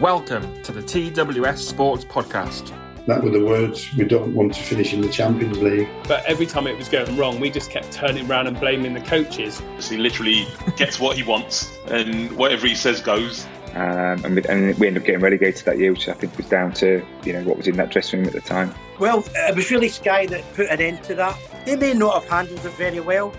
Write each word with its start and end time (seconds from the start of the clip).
Welcome 0.00 0.62
to 0.62 0.72
the 0.72 0.80
TWS 0.80 1.58
Sports 1.58 2.06
Podcast. 2.06 2.74
That 3.04 3.22
were 3.22 3.28
the 3.28 3.44
words. 3.44 3.94
We 3.94 4.04
don't 4.04 4.34
want 4.34 4.54
to 4.54 4.62
finish 4.62 4.94
in 4.94 5.02
the 5.02 5.10
Champions 5.10 5.58
League. 5.58 5.90
But 6.08 6.24
every 6.24 6.46
time 6.46 6.66
it 6.66 6.78
was 6.78 6.88
going 6.88 7.18
wrong, 7.18 7.38
we 7.38 7.50
just 7.50 7.70
kept 7.70 7.92
turning 7.92 8.26
around 8.26 8.46
and 8.46 8.58
blaming 8.58 8.94
the 8.94 9.02
coaches. 9.02 9.60
So 9.78 9.96
he 9.96 9.98
literally 9.98 10.46
gets 10.78 10.98
what 10.98 11.18
he 11.18 11.22
wants, 11.22 11.76
and 11.88 12.34
whatever 12.38 12.66
he 12.66 12.74
says 12.74 13.02
goes. 13.02 13.44
Um, 13.74 14.24
and, 14.24 14.36
we, 14.36 14.42
and 14.44 14.78
we 14.78 14.86
ended 14.86 15.02
up 15.02 15.06
getting 15.06 15.20
relegated 15.20 15.66
that 15.66 15.76
year, 15.76 15.92
which 15.92 16.08
I 16.08 16.14
think 16.14 16.34
was 16.38 16.46
down 16.46 16.72
to 16.74 17.04
you 17.24 17.34
know 17.34 17.42
what 17.42 17.58
was 17.58 17.68
in 17.68 17.76
that 17.76 17.90
dressing 17.90 18.20
room 18.20 18.28
at 18.28 18.32
the 18.32 18.40
time. 18.40 18.74
Well, 18.98 19.22
it 19.34 19.54
was 19.54 19.70
really 19.70 19.90
Sky 19.90 20.24
that 20.24 20.50
put 20.54 20.68
an 20.70 20.80
end 20.80 21.04
to 21.04 21.14
that. 21.16 21.38
They 21.66 21.76
may 21.76 21.92
not 21.92 22.22
have 22.22 22.30
handled 22.30 22.64
it 22.64 22.72
very 22.72 23.00
well. 23.00 23.34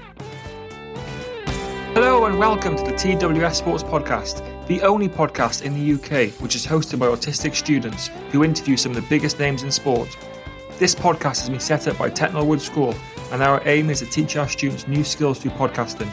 Hello 1.94 2.24
and 2.24 2.40
welcome 2.40 2.78
to 2.78 2.84
the 2.84 2.94
TWS 2.94 3.56
Sports 3.56 3.84
Podcast, 3.84 4.66
the 4.68 4.82
only 4.82 5.10
podcast 5.10 5.64
in 5.64 5.74
the 5.74 5.94
UK 5.96 6.34
which 6.36 6.56
is 6.56 6.66
hosted 6.66 7.00
by 7.00 7.08
autistic 7.08 7.54
students 7.54 8.08
who 8.32 8.46
interview 8.46 8.78
some 8.78 8.94
of 8.94 8.96
the 8.96 9.10
biggest 9.10 9.38
names 9.40 9.64
in 9.64 9.72
sport. 9.72 10.08
This 10.80 10.96
podcast 10.96 11.42
has 11.42 11.50
been 11.50 11.60
set 11.60 11.90
up 11.90 11.98
by 11.98 12.10
Tettenhall 12.10 12.48
Wood 12.48 12.62
School, 12.62 12.96
and 13.34 13.44
our 13.44 13.62
aim 13.68 13.90
is 13.90 14.00
to 14.00 14.06
teach 14.06 14.38
our 14.38 14.48
students 14.48 14.88
new 14.88 15.04
skills 15.04 15.40
through 15.40 15.52
podcasting. 15.52 16.10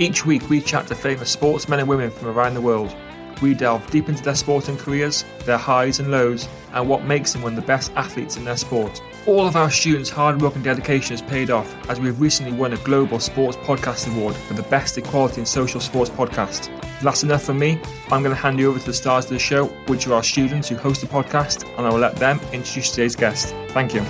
Each 0.00 0.26
week, 0.26 0.50
we 0.50 0.60
chat 0.60 0.88
to 0.88 0.96
famous 0.96 1.30
sportsmen 1.30 1.78
and 1.78 1.88
women 1.88 2.10
from 2.10 2.26
around 2.26 2.54
the 2.54 2.60
world. 2.60 2.92
We 3.40 3.54
delve 3.54 3.88
deep 3.88 4.08
into 4.08 4.24
their 4.24 4.34
sporting 4.34 4.76
careers, 4.76 5.24
their 5.44 5.58
highs 5.58 6.00
and 6.00 6.10
lows, 6.10 6.48
and 6.72 6.88
what 6.88 7.04
makes 7.04 7.32
them 7.32 7.42
one 7.42 7.52
of 7.52 7.56
the 7.60 7.66
best 7.66 7.92
athletes 7.94 8.36
in 8.36 8.44
their 8.44 8.56
sport. 8.56 9.00
All 9.26 9.46
of 9.46 9.54
our 9.54 9.70
students' 9.70 10.08
hard 10.08 10.40
work 10.40 10.54
and 10.54 10.64
dedication 10.64 11.10
has 11.10 11.20
paid 11.20 11.50
off 11.50 11.74
as 11.90 12.00
we've 12.00 12.18
recently 12.18 12.52
won 12.52 12.72
a 12.72 12.78
Global 12.78 13.20
Sports 13.20 13.58
Podcast 13.58 14.10
Award 14.10 14.34
for 14.34 14.54
the 14.54 14.62
best 14.64 14.96
equality 14.96 15.42
and 15.42 15.46
social 15.46 15.78
sports 15.78 16.08
podcast. 16.08 16.70
That's 17.02 17.22
enough 17.22 17.42
from 17.42 17.58
me. 17.58 17.78
I'm 18.10 18.22
going 18.22 18.34
to 18.34 18.40
hand 18.40 18.58
you 18.58 18.70
over 18.70 18.78
to 18.78 18.86
the 18.86 18.94
stars 18.94 19.26
of 19.26 19.32
the 19.32 19.38
show, 19.38 19.66
which 19.88 20.06
are 20.06 20.14
our 20.14 20.22
students 20.22 20.70
who 20.70 20.76
host 20.76 21.02
the 21.02 21.06
podcast, 21.06 21.68
and 21.76 21.86
I 21.86 21.90
will 21.90 21.98
let 21.98 22.16
them 22.16 22.40
introduce 22.54 22.92
today's 22.92 23.14
guest. 23.14 23.54
Thank 23.68 23.92
you. 23.92 24.02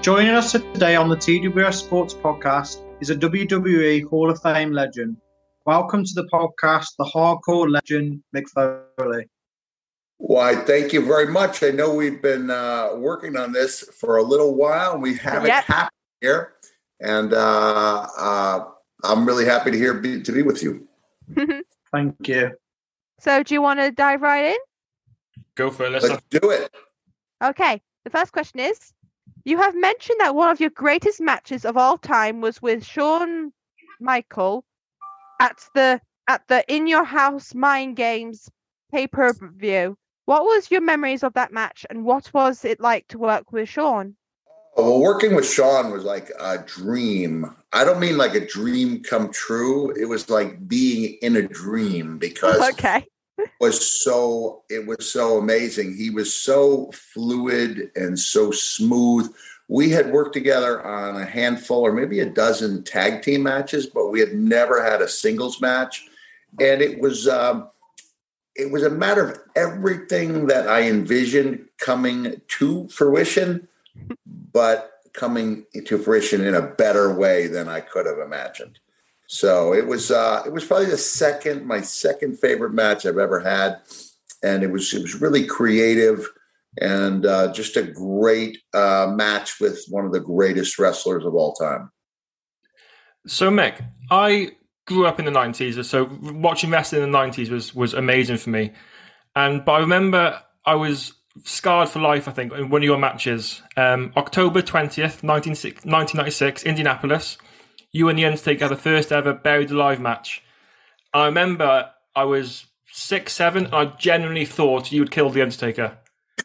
Joining 0.00 0.30
us 0.30 0.52
today 0.52 0.94
on 0.94 1.08
the 1.08 1.16
TWS 1.16 1.74
Sports 1.74 2.14
Podcast 2.14 2.84
is 3.00 3.10
a 3.10 3.16
WWE 3.16 4.08
Hall 4.08 4.30
of 4.30 4.40
Fame 4.42 4.70
legend. 4.70 5.16
Welcome 5.66 6.04
to 6.04 6.14
the 6.14 6.28
podcast, 6.32 6.86
the 6.98 7.04
hardcore 7.04 7.68
legend, 7.68 8.22
Mick 8.34 8.48
Foley. 8.48 9.28
Why, 10.24 10.54
thank 10.54 10.92
you 10.92 11.04
very 11.04 11.26
much. 11.26 11.64
I 11.64 11.70
know 11.70 11.92
we've 11.92 12.22
been 12.22 12.48
uh, 12.48 12.90
working 12.94 13.36
on 13.36 13.50
this 13.50 13.80
for 13.80 14.18
a 14.18 14.22
little 14.22 14.54
while, 14.54 14.92
and 14.92 15.02
we 15.02 15.16
have 15.16 15.44
Yep. 15.44 15.58
it 15.58 15.64
happen 15.64 15.98
here. 16.20 16.52
And 17.00 17.32
uh, 17.32 18.06
uh, 18.16 18.64
I'm 19.02 19.26
really 19.26 19.44
happy 19.44 19.72
to 19.72 19.76
hear 19.76 19.94
be, 19.94 20.22
to 20.22 20.30
be 20.30 20.42
with 20.42 20.62
you. 20.62 20.86
Thank 21.92 22.28
you. 22.28 22.52
so, 23.18 23.42
do 23.42 23.52
you 23.52 23.60
want 23.60 23.80
to 23.80 23.90
dive 23.90 24.22
right 24.22 24.44
in? 24.44 24.56
Go 25.56 25.70
for 25.72 25.86
it. 25.86 25.90
Let's 25.90 26.08
Let's 26.08 26.22
do 26.30 26.50
it. 26.50 26.72
Okay. 27.42 27.82
The 28.04 28.10
first 28.10 28.32
question 28.32 28.60
is 28.60 28.78
You 29.44 29.58
have 29.58 29.74
mentioned 29.74 30.20
that 30.20 30.36
one 30.36 30.50
of 30.50 30.60
your 30.60 30.70
greatest 30.70 31.20
matches 31.20 31.64
of 31.64 31.76
all 31.76 31.98
time 31.98 32.40
was 32.40 32.62
with 32.62 32.84
Shawn 32.84 33.52
Michael 34.00 34.64
at 35.40 35.58
the 35.74 36.00
at 36.28 36.46
the 36.46 36.64
In 36.72 36.86
Your 36.86 37.02
House 37.02 37.56
Mind 37.56 37.96
Games 37.96 38.48
pay 38.92 39.08
per 39.08 39.32
view. 39.56 39.96
What 40.24 40.44
was 40.44 40.70
your 40.70 40.80
memories 40.80 41.22
of 41.22 41.34
that 41.34 41.52
match, 41.52 41.84
and 41.90 42.04
what 42.04 42.32
was 42.32 42.64
it 42.64 42.80
like 42.80 43.08
to 43.08 43.18
work 43.18 43.52
with 43.52 43.68
Shawn? 43.68 44.14
Oh, 44.76 44.90
Well, 44.92 45.00
working 45.00 45.34
with 45.34 45.48
Shawn 45.50 45.90
was 45.90 46.04
like 46.04 46.30
a 46.40 46.58
dream. 46.58 47.54
I 47.72 47.84
don't 47.84 48.00
mean 48.00 48.16
like 48.16 48.34
a 48.34 48.46
dream 48.46 49.02
come 49.02 49.30
true. 49.32 49.90
It 49.90 50.06
was 50.06 50.30
like 50.30 50.66
being 50.68 51.18
in 51.22 51.36
a 51.36 51.42
dream 51.48 52.18
because 52.18 52.60
Okay. 52.72 53.04
it 53.38 53.50
was 53.60 54.02
so 54.04 54.62
it 54.70 54.86
was 54.86 55.10
so 55.10 55.38
amazing. 55.38 55.96
He 55.96 56.10
was 56.10 56.32
so 56.32 56.90
fluid 56.92 57.90
and 57.96 58.18
so 58.18 58.50
smooth. 58.50 59.32
We 59.68 59.90
had 59.90 60.12
worked 60.12 60.34
together 60.34 60.84
on 60.86 61.16
a 61.20 61.24
handful 61.24 61.80
or 61.80 61.92
maybe 61.92 62.20
a 62.20 62.26
dozen 62.26 62.84
tag 62.84 63.22
team 63.22 63.42
matches, 63.42 63.86
but 63.86 64.08
we 64.10 64.20
had 64.20 64.34
never 64.34 64.82
had 64.82 65.02
a 65.02 65.08
singles 65.08 65.60
match. 65.60 66.06
And 66.60 66.82
it 66.82 67.00
was 67.00 67.26
um, 67.26 67.70
it 68.54 68.70
was 68.70 68.82
a 68.82 68.90
matter 68.90 69.28
of 69.28 69.38
everything 69.56 70.46
that 70.46 70.68
I 70.68 70.82
envisioned 70.82 71.66
coming 71.78 72.40
to 72.58 72.88
fruition, 72.88 73.68
but 74.26 74.90
coming 75.12 75.64
to 75.86 75.98
fruition 75.98 76.44
in 76.44 76.54
a 76.54 76.62
better 76.62 77.14
way 77.14 77.46
than 77.46 77.68
I 77.68 77.80
could 77.80 78.06
have 78.06 78.18
imagined. 78.18 78.78
So 79.26 79.72
it 79.72 79.86
was 79.86 80.10
uh, 80.10 80.42
it 80.44 80.52
was 80.52 80.64
probably 80.64 80.86
the 80.86 80.98
second 80.98 81.66
my 81.66 81.80
second 81.80 82.38
favorite 82.38 82.74
match 82.74 83.06
I've 83.06 83.18
ever 83.18 83.40
had, 83.40 83.80
and 84.42 84.62
it 84.62 84.70
was 84.70 84.92
it 84.92 85.02
was 85.02 85.20
really 85.20 85.46
creative 85.46 86.28
and 86.80 87.26
uh, 87.26 87.52
just 87.52 87.76
a 87.76 87.82
great 87.82 88.58
uh, 88.74 89.12
match 89.14 89.60
with 89.60 89.84
one 89.88 90.04
of 90.04 90.12
the 90.12 90.20
greatest 90.20 90.78
wrestlers 90.78 91.24
of 91.24 91.34
all 91.34 91.52
time. 91.54 91.90
So, 93.26 93.50
Mick, 93.50 93.84
I 94.10 94.52
grew 94.86 95.06
up 95.06 95.18
in 95.18 95.24
the 95.24 95.30
nineties, 95.30 95.86
so 95.88 96.08
watching 96.22 96.70
wrestling 96.70 97.02
in 97.02 97.12
the 97.12 97.18
nineties 97.18 97.50
was 97.50 97.74
was 97.74 97.94
amazing 97.94 98.38
for 98.38 98.50
me. 98.50 98.72
And 99.34 99.64
but 99.64 99.72
I 99.72 99.78
remember 99.80 100.42
I 100.64 100.74
was 100.74 101.14
scarred 101.44 101.88
for 101.88 102.00
life. 102.00 102.28
I 102.28 102.32
think 102.32 102.52
in 102.52 102.68
one 102.68 102.82
of 102.82 102.86
your 102.86 102.98
matches, 102.98 103.62
um, 103.76 104.12
October 104.16 104.62
twentieth, 104.62 105.22
1996, 105.22 106.64
Indianapolis. 106.64 107.38
You 107.94 108.08
and 108.08 108.18
the 108.18 108.24
Undertaker 108.24 108.64
had 108.64 108.72
the 108.72 108.76
first 108.76 109.12
ever 109.12 109.34
buried 109.34 109.70
alive 109.70 110.00
match. 110.00 110.42
I 111.12 111.26
remember 111.26 111.90
I 112.16 112.24
was 112.24 112.66
six, 112.86 113.34
seven, 113.34 113.66
and 113.66 113.74
I 113.74 113.84
genuinely 113.84 114.46
thought 114.46 114.92
you 114.92 115.00
would 115.00 115.10
kill 115.10 115.28
the 115.28 115.42
Undertaker. 115.42 115.98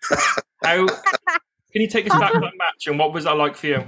How 0.64 0.88
can 0.88 1.82
you 1.82 1.88
take 1.88 2.10
us 2.10 2.20
back 2.20 2.34
to 2.34 2.40
that 2.40 2.58
match 2.58 2.88
and 2.88 2.98
what 3.00 3.14
was 3.14 3.26
that 3.26 3.38
like 3.38 3.56
for 3.56 3.68
you? 3.68 3.84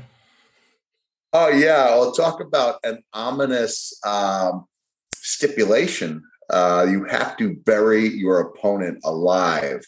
Oh 1.31 1.49
yeah, 1.49 1.87
I'll 1.89 2.11
talk 2.11 2.41
about 2.41 2.79
an 2.83 3.03
ominous 3.13 3.93
um, 4.05 4.65
stipulation. 5.13 6.23
Uh, 6.49 6.87
you 6.89 7.03
have 7.03 7.37
to 7.37 7.55
bury 7.55 8.07
your 8.07 8.39
opponent 8.39 8.99
alive. 9.03 9.85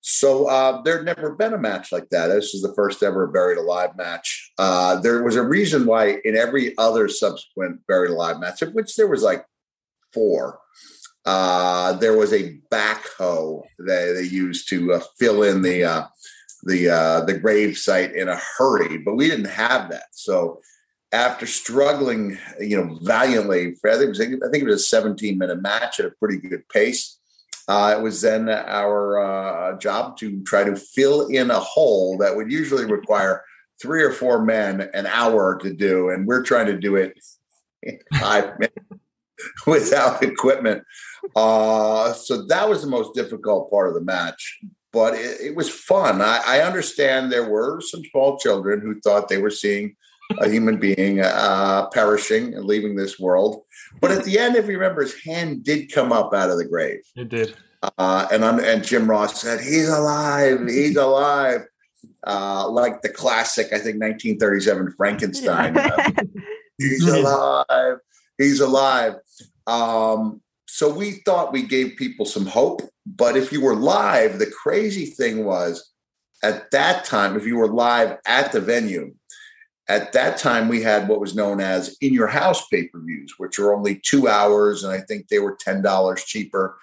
So 0.00 0.46
uh, 0.46 0.80
there 0.82 0.96
had 0.96 1.04
never 1.04 1.34
been 1.34 1.52
a 1.52 1.58
match 1.58 1.92
like 1.92 2.08
that. 2.08 2.28
This 2.28 2.54
is 2.54 2.62
the 2.62 2.72
first 2.74 3.02
ever 3.02 3.26
buried 3.26 3.58
alive 3.58 3.90
match. 3.96 4.52
Uh, 4.58 4.98
there 4.98 5.22
was 5.22 5.36
a 5.36 5.42
reason 5.42 5.84
why 5.84 6.16
in 6.24 6.34
every 6.36 6.76
other 6.78 7.08
subsequent 7.08 7.86
buried 7.86 8.10
alive 8.10 8.40
match, 8.40 8.62
of 8.62 8.72
which 8.72 8.96
there 8.96 9.08
was 9.08 9.22
like 9.22 9.44
four, 10.14 10.58
uh, 11.26 11.92
there 11.94 12.16
was 12.16 12.32
a 12.32 12.58
backhoe 12.72 13.62
that 13.78 14.14
they 14.16 14.26
used 14.26 14.70
to 14.70 14.94
uh, 14.94 15.00
fill 15.18 15.42
in 15.42 15.60
the 15.60 15.84
uh, 15.84 16.04
the 16.64 16.90
uh, 16.90 17.24
the 17.24 17.38
grave 17.38 17.76
site 17.76 18.14
in 18.14 18.28
a 18.28 18.40
hurry, 18.58 18.98
but 18.98 19.14
we 19.14 19.28
didn't 19.28 19.46
have 19.46 19.90
that. 19.90 20.06
So 20.12 20.60
after 21.12 21.46
struggling, 21.46 22.38
you 22.60 22.76
know, 22.76 22.98
valiantly, 23.02 23.74
for, 23.74 23.90
I 23.90 23.94
think 23.94 24.04
it 24.04 24.08
was, 24.08 24.20
I 24.20 24.50
think 24.50 24.62
it 24.62 24.66
was 24.66 24.82
a 24.82 24.86
17 24.86 25.38
minute 25.38 25.60
match 25.60 25.98
at 25.98 26.06
a 26.06 26.10
pretty 26.10 26.36
good 26.38 26.68
pace. 26.68 27.18
Uh, 27.68 27.94
it 27.96 28.02
was 28.02 28.20
then 28.20 28.48
our 28.48 29.18
uh, 29.18 29.78
job 29.78 30.16
to 30.18 30.42
try 30.42 30.64
to 30.64 30.76
fill 30.76 31.28
in 31.28 31.50
a 31.50 31.60
hole 31.60 32.18
that 32.18 32.34
would 32.34 32.50
usually 32.50 32.84
require 32.84 33.44
three 33.80 34.02
or 34.02 34.12
four 34.12 34.44
men 34.44 34.88
an 34.92 35.06
hour 35.06 35.58
to 35.62 35.72
do, 35.72 36.10
and 36.10 36.26
we're 36.26 36.42
trying 36.42 36.66
to 36.66 36.78
do 36.78 36.96
it 36.96 37.18
five 38.18 38.58
minutes 38.58 38.76
without 39.66 40.22
equipment. 40.22 40.84
Uh, 41.36 42.12
so 42.12 42.44
that 42.46 42.68
was 42.68 42.82
the 42.82 42.88
most 42.88 43.14
difficult 43.14 43.70
part 43.70 43.88
of 43.88 43.94
the 43.94 44.00
match, 44.00 44.60
but 44.92 45.14
it, 45.14 45.40
it 45.40 45.56
was 45.56 45.68
fun. 45.68 46.20
I, 46.20 46.42
I 46.46 46.60
understand 46.60 47.30
there 47.30 47.48
were 47.48 47.80
some 47.80 48.02
small 48.10 48.38
children 48.38 48.80
who 48.80 49.00
thought 49.00 49.28
they 49.28 49.38
were 49.38 49.50
seeing 49.50 49.96
a 50.38 50.48
human 50.48 50.78
being 50.78 51.20
uh, 51.20 51.88
perishing 51.88 52.54
and 52.54 52.64
leaving 52.64 52.94
this 52.94 53.18
world. 53.18 53.62
But 54.00 54.12
at 54.12 54.24
the 54.24 54.38
end, 54.38 54.56
if 54.56 54.66
you 54.66 54.78
remember, 54.78 55.02
his 55.02 55.20
hand 55.22 55.64
did 55.64 55.92
come 55.92 56.12
up 56.12 56.32
out 56.34 56.50
of 56.50 56.58
the 56.58 56.64
grave. 56.64 57.00
It 57.16 57.28
did. 57.28 57.56
Uh, 57.98 58.26
and 58.30 58.44
I'm, 58.44 58.60
and 58.60 58.84
Jim 58.84 59.08
Ross 59.08 59.40
said, 59.40 59.60
"He's 59.60 59.88
alive! 59.88 60.68
He's 60.68 60.96
alive!" 60.96 61.62
Uh, 62.26 62.68
like 62.68 63.00
the 63.00 63.08
classic, 63.08 63.66
I 63.68 63.78
think, 63.78 64.00
1937 64.00 64.92
Frankenstein. 64.96 65.76
he's 66.78 67.06
alive! 67.08 67.96
He's 68.36 68.60
alive! 68.60 69.14
Um, 69.66 70.42
so 70.66 70.92
we 70.92 71.22
thought 71.24 71.52
we 71.52 71.62
gave 71.62 71.96
people 71.96 72.26
some 72.26 72.46
hope. 72.46 72.82
But 73.06 73.36
if 73.36 73.52
you 73.52 73.60
were 73.60 73.76
live, 73.76 74.38
the 74.38 74.50
crazy 74.50 75.06
thing 75.06 75.44
was 75.44 75.92
at 76.42 76.70
that 76.70 77.04
time, 77.04 77.36
if 77.36 77.46
you 77.46 77.56
were 77.56 77.68
live 77.68 78.18
at 78.26 78.52
the 78.52 78.60
venue, 78.60 79.14
at 79.88 80.12
that 80.12 80.38
time 80.38 80.68
we 80.68 80.82
had 80.82 81.08
what 81.08 81.20
was 81.20 81.34
known 81.34 81.60
as 81.60 81.96
in 82.00 82.12
your 82.12 82.28
house 82.28 82.66
pay 82.68 82.86
per 82.86 83.00
views, 83.00 83.34
which 83.38 83.58
were 83.58 83.74
only 83.74 83.96
two 83.96 84.28
hours, 84.28 84.84
and 84.84 84.92
I 84.92 85.00
think 85.00 85.28
they 85.28 85.40
were 85.40 85.58
ten 85.58 85.82
dollars 85.82 86.24
cheaper. 86.24 86.78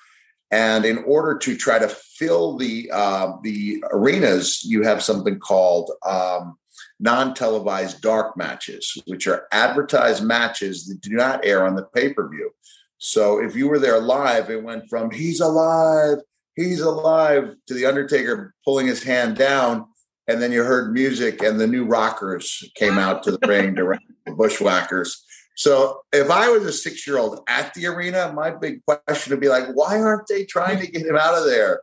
And 0.51 0.85
in 0.85 0.99
order 0.99 1.37
to 1.39 1.57
try 1.57 1.79
to 1.79 1.87
fill 1.87 2.57
the 2.57 2.89
uh, 2.93 3.33
the 3.43 3.83
arenas, 3.91 4.63
you 4.63 4.83
have 4.83 5.01
something 5.03 5.39
called 5.39 5.91
um, 6.05 6.57
non 6.99 7.33
televised 7.33 8.01
dark 8.01 8.35
matches, 8.37 9.01
which 9.07 9.27
are 9.27 9.47
advertised 9.51 10.23
matches 10.23 10.87
that 10.87 11.01
do 11.01 11.11
not 11.11 11.45
air 11.45 11.65
on 11.65 11.75
the 11.75 11.83
pay 11.83 12.13
per 12.13 12.27
view. 12.29 12.51
So 12.97 13.39
if 13.39 13.55
you 13.55 13.67
were 13.67 13.79
there 13.79 13.99
live, 13.99 14.49
it 14.49 14.63
went 14.63 14.89
from 14.89 15.11
he's 15.11 15.39
alive, 15.39 16.17
he's 16.55 16.81
alive 16.81 17.55
to 17.67 17.73
the 17.73 17.85
Undertaker 17.85 18.53
pulling 18.65 18.87
his 18.87 19.03
hand 19.03 19.37
down. 19.37 19.85
And 20.29 20.41
then 20.41 20.51
you 20.51 20.63
heard 20.63 20.91
music, 20.91 21.41
and 21.41 21.57
the 21.57 21.67
new 21.67 21.85
rockers 21.85 22.69
came 22.75 22.97
out 22.97 23.23
to 23.23 23.31
the 23.31 23.47
ring 23.47 23.75
to 23.75 23.97
the 24.25 24.31
bushwhackers. 24.33 25.23
So 25.55 26.01
if 26.13 26.29
I 26.29 26.49
was 26.49 26.65
a 26.65 26.71
six 26.73 27.07
year 27.07 27.17
old 27.17 27.39
at 27.47 27.73
the 27.73 27.87
arena, 27.87 28.31
my 28.33 28.51
big 28.51 28.81
question 28.85 29.31
would 29.31 29.39
be 29.39 29.49
like, 29.49 29.67
why 29.73 29.99
aren't 29.99 30.27
they 30.27 30.43
trying 30.45 30.79
to 30.79 30.87
get 30.87 31.05
him 31.05 31.15
out 31.15 31.33
of 31.33 31.45
there? 31.45 31.81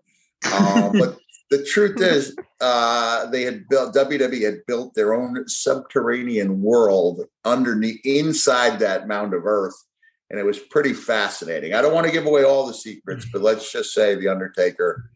Um, 0.53 0.93
but 0.93 1.19
the 1.51 1.65
truth 1.65 2.01
is, 2.01 2.37
uh, 2.61 3.27
they 3.27 3.43
had 3.43 3.69
built 3.69 3.95
WWE 3.95 4.45
had 4.45 4.67
built 4.67 4.95
their 4.95 5.15
own 5.15 5.49
subterranean 5.49 6.63
world 6.63 7.25
underneath 7.45 8.01
inside 8.05 8.79
that 8.79 9.09
mound 9.09 9.35
of 9.35 9.45
earth, 9.45 9.75
and 10.35 10.41
it 10.41 10.45
was 10.45 10.59
pretty 10.59 10.93
fascinating. 10.93 11.75
I 11.75 11.81
don't 11.81 11.95
want 11.95 12.07
to 12.07 12.13
give 12.13 12.27
away 12.27 12.43
all 12.43 12.67
the 12.67 12.75
secrets, 12.75 13.25
but 13.33 13.41
let's 13.41 13.71
just 13.71 13.95
say 13.95 14.17
the 14.17 14.27
Undertaker 14.27 15.09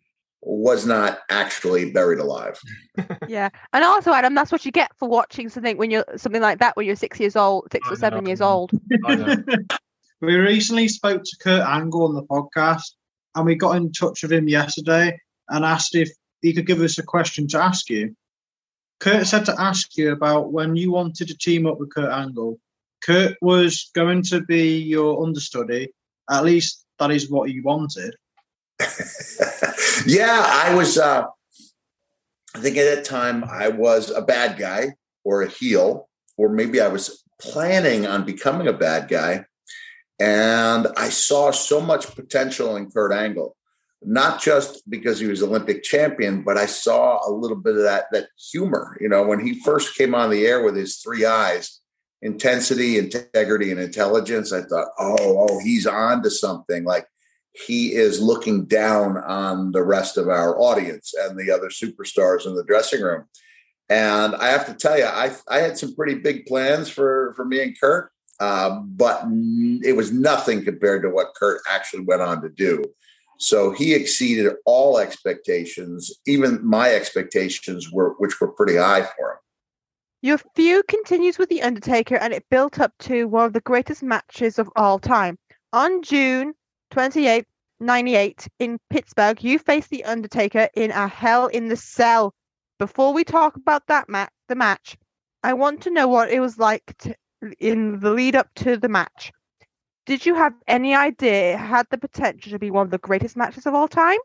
was 0.43 0.87
not 0.87 1.19
actually 1.29 1.91
buried 1.91 2.21
alive. 2.21 2.57
yeah, 3.29 3.49
and 3.73 3.83
also 3.83 4.13
Adam, 4.13 4.37
that's 4.37 4.53
what 4.53 4.65
you 4.65 4.71
get 4.71 4.93
for 4.97 5.09
watching 5.09 5.49
something 5.49 5.77
when 5.77 5.91
you're 5.91 6.05
something 6.17 6.41
like 6.41 6.61
that 6.61 6.77
when 6.77 6.87
you're 6.87 6.95
six 6.95 7.19
years 7.19 7.35
old, 7.35 7.67
six 7.73 7.91
or 7.91 7.97
seven 7.97 8.27
years 8.27 8.41
old. 8.41 8.71
we 10.21 10.37
recently 10.37 10.87
spoke 10.87 11.25
to 11.25 11.37
Kurt 11.41 11.67
Angle 11.67 12.05
on 12.05 12.15
the 12.15 12.23
podcast, 12.23 12.93
and 13.35 13.45
we 13.45 13.57
got 13.57 13.77
in 13.77 13.91
touch 13.91 14.23
with 14.23 14.33
him 14.33 14.47
yesterday 14.47 15.19
and 15.49 15.65
asked 15.65 15.97
if 15.97 16.09
he 16.43 16.55
could 16.55 16.69
give 16.69 16.81
us 16.81 16.97
a 16.99 17.03
question 17.03 17.49
to 17.49 17.59
ask 17.59 17.91
you. 17.91 18.15
Kurt 19.01 19.27
said 19.27 19.47
to 19.47 19.61
ask 19.61 19.97
you 19.97 20.13
about 20.13 20.53
when 20.53 20.77
you 20.77 20.93
wanted 20.93 21.27
to 21.27 21.37
team 21.37 21.67
up 21.67 21.81
with 21.81 21.93
Kurt 21.93 22.13
Angle. 22.13 22.61
Kurt 23.03 23.37
was 23.41 23.91
going 23.95 24.23
to 24.25 24.41
be 24.43 24.79
your 24.79 25.25
understudy. 25.25 25.93
At 26.31 26.45
least 26.45 26.85
that 26.99 27.11
is 27.11 27.31
what 27.31 27.51
you 27.51 27.63
wanted. 27.63 28.15
yeah, 30.07 30.45
I 30.47 30.75
was. 30.75 30.99
Uh, 30.99 31.25
I 32.55 32.61
think 32.61 32.77
at 32.77 32.95
that 32.95 33.05
time 33.05 33.45
I 33.45 33.69
was 33.69 34.11
a 34.11 34.23
bad 34.23 34.59
guy 34.59 34.95
or 35.25 35.43
a 35.43 35.49
heel, 35.49 36.09
or 36.37 36.49
maybe 36.49 36.81
I 36.81 36.89
was 36.89 37.23
planning 37.41 38.07
on 38.07 38.25
becoming 38.25 38.67
a 38.67 38.73
bad 38.73 39.09
guy. 39.09 39.45
And 40.21 40.89
I 40.97 41.11
saw 41.11 41.53
so 41.53 41.81
much 41.81 42.15
potential 42.17 42.77
in 42.77 42.91
Kurt 42.91 43.13
Angle 43.13 43.57
not 44.03 44.41
just 44.41 44.89
because 44.89 45.19
he 45.19 45.27
was 45.27 45.43
Olympic 45.43 45.83
champion, 45.83 46.43
but 46.43 46.57
I 46.57 46.67
saw 46.67 47.19
a 47.29 47.31
little 47.31 47.57
bit 47.57 47.77
of 47.77 47.83
that 47.83 48.07
that 48.13 48.29
humor. 48.53 48.97
You 49.01 49.09
know, 49.09 49.27
when 49.27 49.45
he 49.45 49.61
first 49.61 49.97
came 49.97 50.15
on 50.15 50.31
the 50.31 50.47
air 50.47 50.63
with 50.63 50.77
his 50.77 50.99
three 50.99 51.25
eyes, 51.25 51.81
intensity, 52.23 52.99
integrity, 52.99 53.71
and 53.71 53.81
intelligence, 53.81 54.53
I 54.53 54.63
thought, 54.63 54.89
oh, 54.99 55.49
oh, 55.49 55.61
he's 55.61 55.87
on 55.87 56.23
to 56.23 56.31
something. 56.31 56.85
Like 56.85 57.07
he 57.67 57.95
is 57.95 58.21
looking 58.21 58.67
down 58.67 59.19
on 59.19 59.73
the 59.73 59.83
rest 59.83 60.17
of 60.17 60.29
our 60.29 60.59
audience 60.59 61.15
and 61.19 61.39
the 61.39 61.51
other 61.51 61.69
superstars 61.69 62.47
in 62.47 62.55
the 62.55 62.65
dressing 62.65 63.03
room. 63.03 63.25
And 63.89 64.35
I 64.37 64.49
have 64.49 64.67
to 64.67 64.75
tell 64.75 64.99
you, 64.99 65.07
I 65.07 65.35
I 65.49 65.59
had 65.59 65.79
some 65.79 65.95
pretty 65.95 66.17
big 66.17 66.47
plans 66.47 66.89
for 66.91 67.33
for 67.37 67.45
me 67.45 67.63
and 67.63 67.81
Kurt, 67.81 68.11
uh, 68.39 68.81
but 68.81 69.23
it 69.83 69.97
was 69.97 70.13
nothing 70.13 70.65
compared 70.65 71.03
to 71.03 71.11
what 71.11 71.35
Kurt 71.35 71.63
actually 71.69 72.05
went 72.05 72.21
on 72.21 72.43
to 72.43 72.51
do. 72.51 72.85
So 73.39 73.71
he 73.71 73.95
exceeded 73.95 74.53
all 74.67 74.99
expectations, 74.99 76.13
even 76.27 76.65
my 76.67 76.91
expectations 76.91 77.91
were 77.91 78.15
which 78.19 78.41
were 78.41 78.49
pretty 78.49 78.77
high 78.77 79.03
for 79.17 79.33
him. 79.33 79.39
Your 80.21 80.39
feud 80.39 80.89
continues 80.89 81.39
with 81.39 81.49
The 81.49 81.63
Undertaker 81.63 82.17
and 82.17 82.33
it 82.33 82.45
built 82.51 82.81
up 82.81 82.93
to 83.01 83.29
one 83.29 83.45
of 83.45 83.53
the 83.53 83.61
greatest 83.61 84.03
matches 84.03 84.59
of 84.59 84.69
all 84.75 84.99
time. 84.99 85.39
On 85.73 86.03
June 86.03 86.55
28, 86.91 87.45
98, 87.79 88.49
in 88.59 88.81
Pittsburgh, 88.91 89.41
you 89.45 89.61
faced 89.61 89.91
The 89.91 90.03
Undertaker 90.03 90.69
in 90.75 90.91
a 90.91 91.07
Hell 91.07 91.47
in 91.47 91.69
the 91.69 91.77
Cell. 91.77 92.35
Before 92.81 93.13
we 93.13 93.23
talk 93.23 93.55
about 93.55 93.87
that 93.87 94.09
match, 94.09 94.33
the 94.49 94.57
match, 94.57 94.97
I 95.45 95.53
want 95.53 95.83
to 95.83 95.91
know 95.91 96.09
what 96.09 96.31
it 96.31 96.41
was 96.41 96.59
like 96.59 96.97
to, 96.99 97.15
in 97.61 98.01
the 98.01 98.11
lead 98.11 98.35
up 98.35 98.53
to 98.57 98.77
the 98.77 98.89
match. 98.89 99.31
Did 100.05 100.27
you 100.27 100.35
have 100.35 100.55
any 100.67 100.97
idea 100.97 101.53
it 101.53 101.59
had 101.59 101.87
the 101.91 101.99
potential 101.99 102.51
to 102.51 102.59
be 102.59 102.73
one 102.73 102.87
of 102.87 102.91
the 102.91 102.99
greatest 102.99 103.37
matches 103.37 103.67
of 103.67 103.75
all 103.75 103.87
time? 103.87 104.19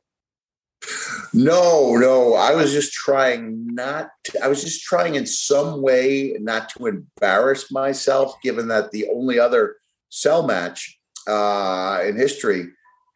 No, 1.33 1.95
no. 1.95 2.35
I 2.35 2.53
was 2.55 2.71
just 2.71 2.93
trying 2.93 3.73
not 3.73 4.09
to, 4.25 4.43
I 4.43 4.47
was 4.47 4.63
just 4.63 4.83
trying 4.83 5.15
in 5.15 5.25
some 5.25 5.81
way 5.81 6.35
not 6.39 6.69
to 6.69 6.87
embarrass 6.87 7.71
myself, 7.71 8.35
given 8.41 8.67
that 8.67 8.91
the 8.91 9.07
only 9.13 9.39
other 9.39 9.77
cell 10.09 10.45
match 10.45 10.99
uh, 11.27 12.01
in 12.05 12.15
history 12.15 12.67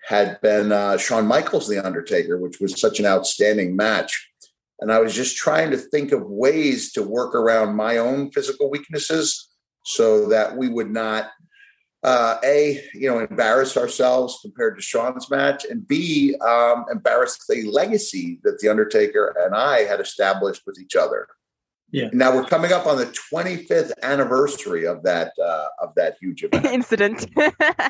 had 0.08 0.40
been 0.42 0.72
uh, 0.72 0.98
Shawn 0.98 1.28
Michaels, 1.28 1.68
The 1.68 1.86
Undertaker, 1.86 2.38
which 2.38 2.60
was 2.60 2.80
such 2.80 3.00
an 3.00 3.06
outstanding 3.06 3.76
match. 3.76 4.30
And 4.80 4.92
I 4.92 5.00
was 5.00 5.14
just 5.14 5.36
trying 5.36 5.72
to 5.72 5.78
think 5.78 6.12
of 6.12 6.24
ways 6.24 6.94
to 6.94 7.04
work 7.04 7.36
around 7.36 7.76
my 7.76 7.98
own 7.98 8.32
physical 8.32 8.70
weaknesses 8.70 9.50
so 9.84 10.30
that 10.30 10.56
we 10.56 10.70
would 10.70 10.92
not 10.92 11.30
uh, 12.08 12.40
a 12.46 12.82
you 12.94 13.10
know 13.10 13.20
embarrass 13.20 13.76
ourselves 13.76 14.40
compared 14.42 14.78
to 14.78 14.82
Shawn's 14.82 15.30
match, 15.30 15.66
and 15.66 15.86
b 15.86 16.36
um, 16.38 16.86
embarrass 16.90 17.38
the 17.50 17.64
legacy 17.64 18.40
that 18.44 18.60
the 18.60 18.70
Undertaker 18.70 19.36
and 19.44 19.54
I 19.54 19.80
had 19.80 20.00
established 20.00 20.62
with 20.66 20.80
each 20.80 20.96
other. 20.96 21.28
Yeah. 21.92 22.10
Now 22.14 22.34
we're 22.34 22.46
coming 22.46 22.72
up 22.72 22.86
on 22.86 22.98
the 22.98 23.14
25th 23.34 23.92
anniversary 24.04 24.86
of 24.86 25.04
that 25.04 25.34
uh, 25.44 25.68
of 25.82 25.96
that 25.96 26.16
huge 26.22 26.46
event. 26.46 26.66
incident. 26.80 27.28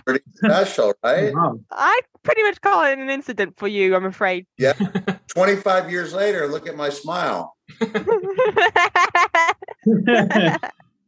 pretty 0.04 0.24
special, 0.36 0.96
right? 1.04 1.32
Wow. 1.34 1.60
I 1.72 2.02
pretty 2.24 2.42
much 2.42 2.60
call 2.62 2.86
it 2.86 2.98
an 2.98 3.12
incident 3.12 3.56
for 3.58 3.68
you. 3.68 3.96
I'm 3.96 4.06
afraid. 4.06 4.48
Yeah. 4.58 4.74
25 5.28 5.92
years 5.92 6.14
later, 6.14 6.48
look 6.48 6.68
at 6.68 6.76
my 6.76 6.90
smile. 6.90 7.56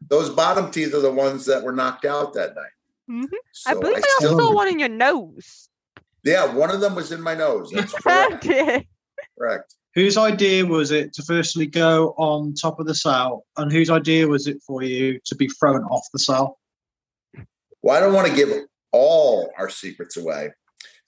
Those 0.10 0.30
bottom 0.30 0.70
teeth 0.70 0.94
are 0.94 1.02
the 1.02 1.12
ones 1.12 1.46
that 1.48 1.64
were 1.64 1.72
knocked 1.72 2.06
out 2.06 2.34
that 2.34 2.54
night. 2.56 2.72
Mhm. 3.10 3.28
So 3.54 3.72
I 3.72 3.74
believe 3.74 3.98
I, 3.98 4.26
also 4.26 4.38
saw 4.38 4.54
one 4.54 4.68
in 4.68 4.80
your 4.80 4.90
nose. 4.90 5.70
Yeah, 6.24 6.54
one 6.54 6.70
of 6.70 6.82
them 6.82 6.96
was 6.96 7.12
in 7.12 7.22
my 7.22 7.34
nose. 7.34 7.72
That's 7.72 7.94
correct. 8.04 8.46
Okay. 8.46 8.88
correct. 9.38 9.76
Whose 9.96 10.18
idea 10.18 10.66
was 10.66 10.92
it 10.92 11.14
to 11.14 11.24
firstly 11.24 11.66
go 11.66 12.14
on 12.18 12.54
top 12.54 12.80
of 12.80 12.86
the 12.86 12.94
cell, 12.94 13.46
and 13.58 13.72
whose 13.72 13.90
idea 13.90 14.28
was 14.28 14.48
it 14.48 14.62
for 14.66 14.84
you 14.84 15.20
to 15.26 15.36
be 15.36 15.48
thrown 15.48 15.84
off 15.86 16.06
the 16.14 16.20
cell? 16.20 16.60
Well, 17.82 17.98
I 17.98 18.00
don't 18.00 18.14
want 18.14 18.28
to 18.28 18.36
give 18.36 18.50
all 18.92 19.52
our 19.58 19.70
secrets 19.70 20.16
away, 20.16 20.52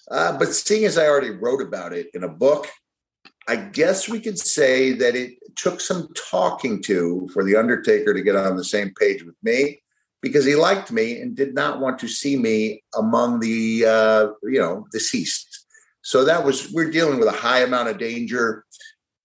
uh, 0.10 0.38
but 0.38 0.53
seeing 0.53 0.86
as 0.86 0.98
I 0.98 1.08
already 1.08 1.29
wrote 1.29 1.62
about 1.62 1.93
it 1.93 2.08
in 2.15 2.24
a 2.24 2.27
book, 2.27 2.67
I 3.48 3.58
guess 3.58 4.10
we 4.10 4.20
could 4.20 4.39
say 4.39 4.93
that 4.93 5.15
it 5.15 5.34
took 5.55 5.79
some 5.79 6.08
talking 6.15 6.81
to 6.84 7.29
for 7.34 7.43
the 7.43 7.55
Undertaker 7.55 8.13
to 8.13 8.22
get 8.22 8.36
on 8.36 8.55
the 8.55 8.63
same 8.63 8.93
page 9.00 9.24
with 9.24 9.36
me 9.43 9.80
because 10.22 10.46
he 10.46 10.56
liked 10.56 10.92
me 10.92 11.20
and 11.20 11.36
did 11.36 11.54
not 11.54 11.80
want 11.80 12.00
to 12.00 12.08
see 12.08 12.38
me 12.38 12.84
among 12.96 13.40
the 13.40 13.86
uh, 13.86 14.28
you 14.44 14.60
know 14.60 14.86
deceased. 14.92 15.66
So 16.04 16.25
that 16.25 16.46
was 16.46 16.72
we're 16.72 16.92
dealing 16.92 17.20
with 17.20 17.28
a 17.28 17.32
high 17.38 17.60
amount 17.60 17.90
of 17.90 17.98
danger. 17.98 18.66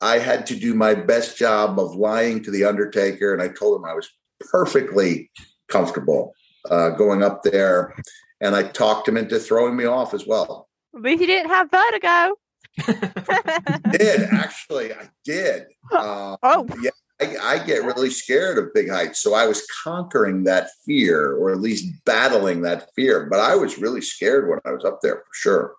I 0.00 0.19
had 0.19 0.47
to 0.47 0.57
do 0.57 0.75
my 0.75 0.95
best 0.95 1.38
job 1.38 1.79
of 1.79 1.95
lying 1.95 2.43
to 2.45 2.50
the 2.50 2.65
Undertaker, 2.65 3.33
and 3.33 3.43
I 3.43 3.49
told 3.49 3.81
him 3.81 3.87
I 3.87 3.95
was 3.95 4.09
perfectly 4.41 5.31
comfortable 5.69 6.35
uh, 6.71 6.91
going 6.91 7.23
up 7.23 7.43
there, 7.43 7.95
and 8.41 8.55
I 8.55 8.65
talked 8.65 9.09
him 9.09 9.17
into 9.17 9.38
throwing 9.38 9.76
me 9.76 9.85
off 9.85 10.12
as 10.12 10.26
well. 10.26 10.69
But 10.93 11.12
he 11.12 11.26
didn't 11.26 11.50
have 11.50 11.71
vertigo. 11.71 12.37
did 13.93 14.21
actually 14.33 14.93
I 14.93 15.09
did. 15.25 15.65
Uh, 15.93 16.37
Oh. 16.43 16.67
yeah. 16.83 16.91
I, 17.20 17.37
I 17.42 17.58
get 17.64 17.85
really 17.85 18.11
scared 18.11 18.58
of 18.58 18.75
big 18.75 18.90
heights, 18.90 19.20
so 19.20 19.35
I 19.35 19.46
was 19.46 19.66
conquering 19.82 20.44
that 20.44 20.68
fear, 20.85 21.35
or 21.35 21.50
at 21.50 21.61
least 21.61 21.87
battling 22.04 22.62
that 22.62 22.90
fear. 22.94 23.26
But 23.30 23.40
I 23.40 23.56
was 23.56 23.78
really 23.78 24.02
scared 24.02 24.49
when 24.49 24.58
I 24.64 24.73
was 24.73 24.85
up 24.85 25.00
there 25.02 25.16
for 25.16 25.32
sure. 25.32 25.75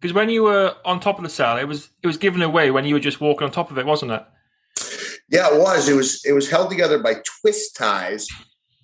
Because 0.00 0.14
when 0.14 0.30
you 0.30 0.44
were 0.44 0.74
on 0.84 0.98
top 0.98 1.18
of 1.18 1.24
the 1.24 1.30
cell, 1.30 1.58
it 1.58 1.64
was 1.64 1.90
it 2.02 2.06
was 2.06 2.16
given 2.16 2.42
away 2.42 2.70
when 2.70 2.84
you 2.84 2.94
were 2.94 3.00
just 3.00 3.20
walking 3.20 3.44
on 3.44 3.50
top 3.50 3.70
of 3.70 3.78
it, 3.78 3.84
wasn't 3.84 4.12
it? 4.12 4.24
Yeah, 5.28 5.54
it 5.54 5.60
was. 5.60 5.88
It 5.88 5.94
was. 5.94 6.24
It 6.24 6.32
was 6.32 6.50
held 6.50 6.70
together 6.70 6.98
by 6.98 7.16
twist 7.42 7.76
ties 7.76 8.26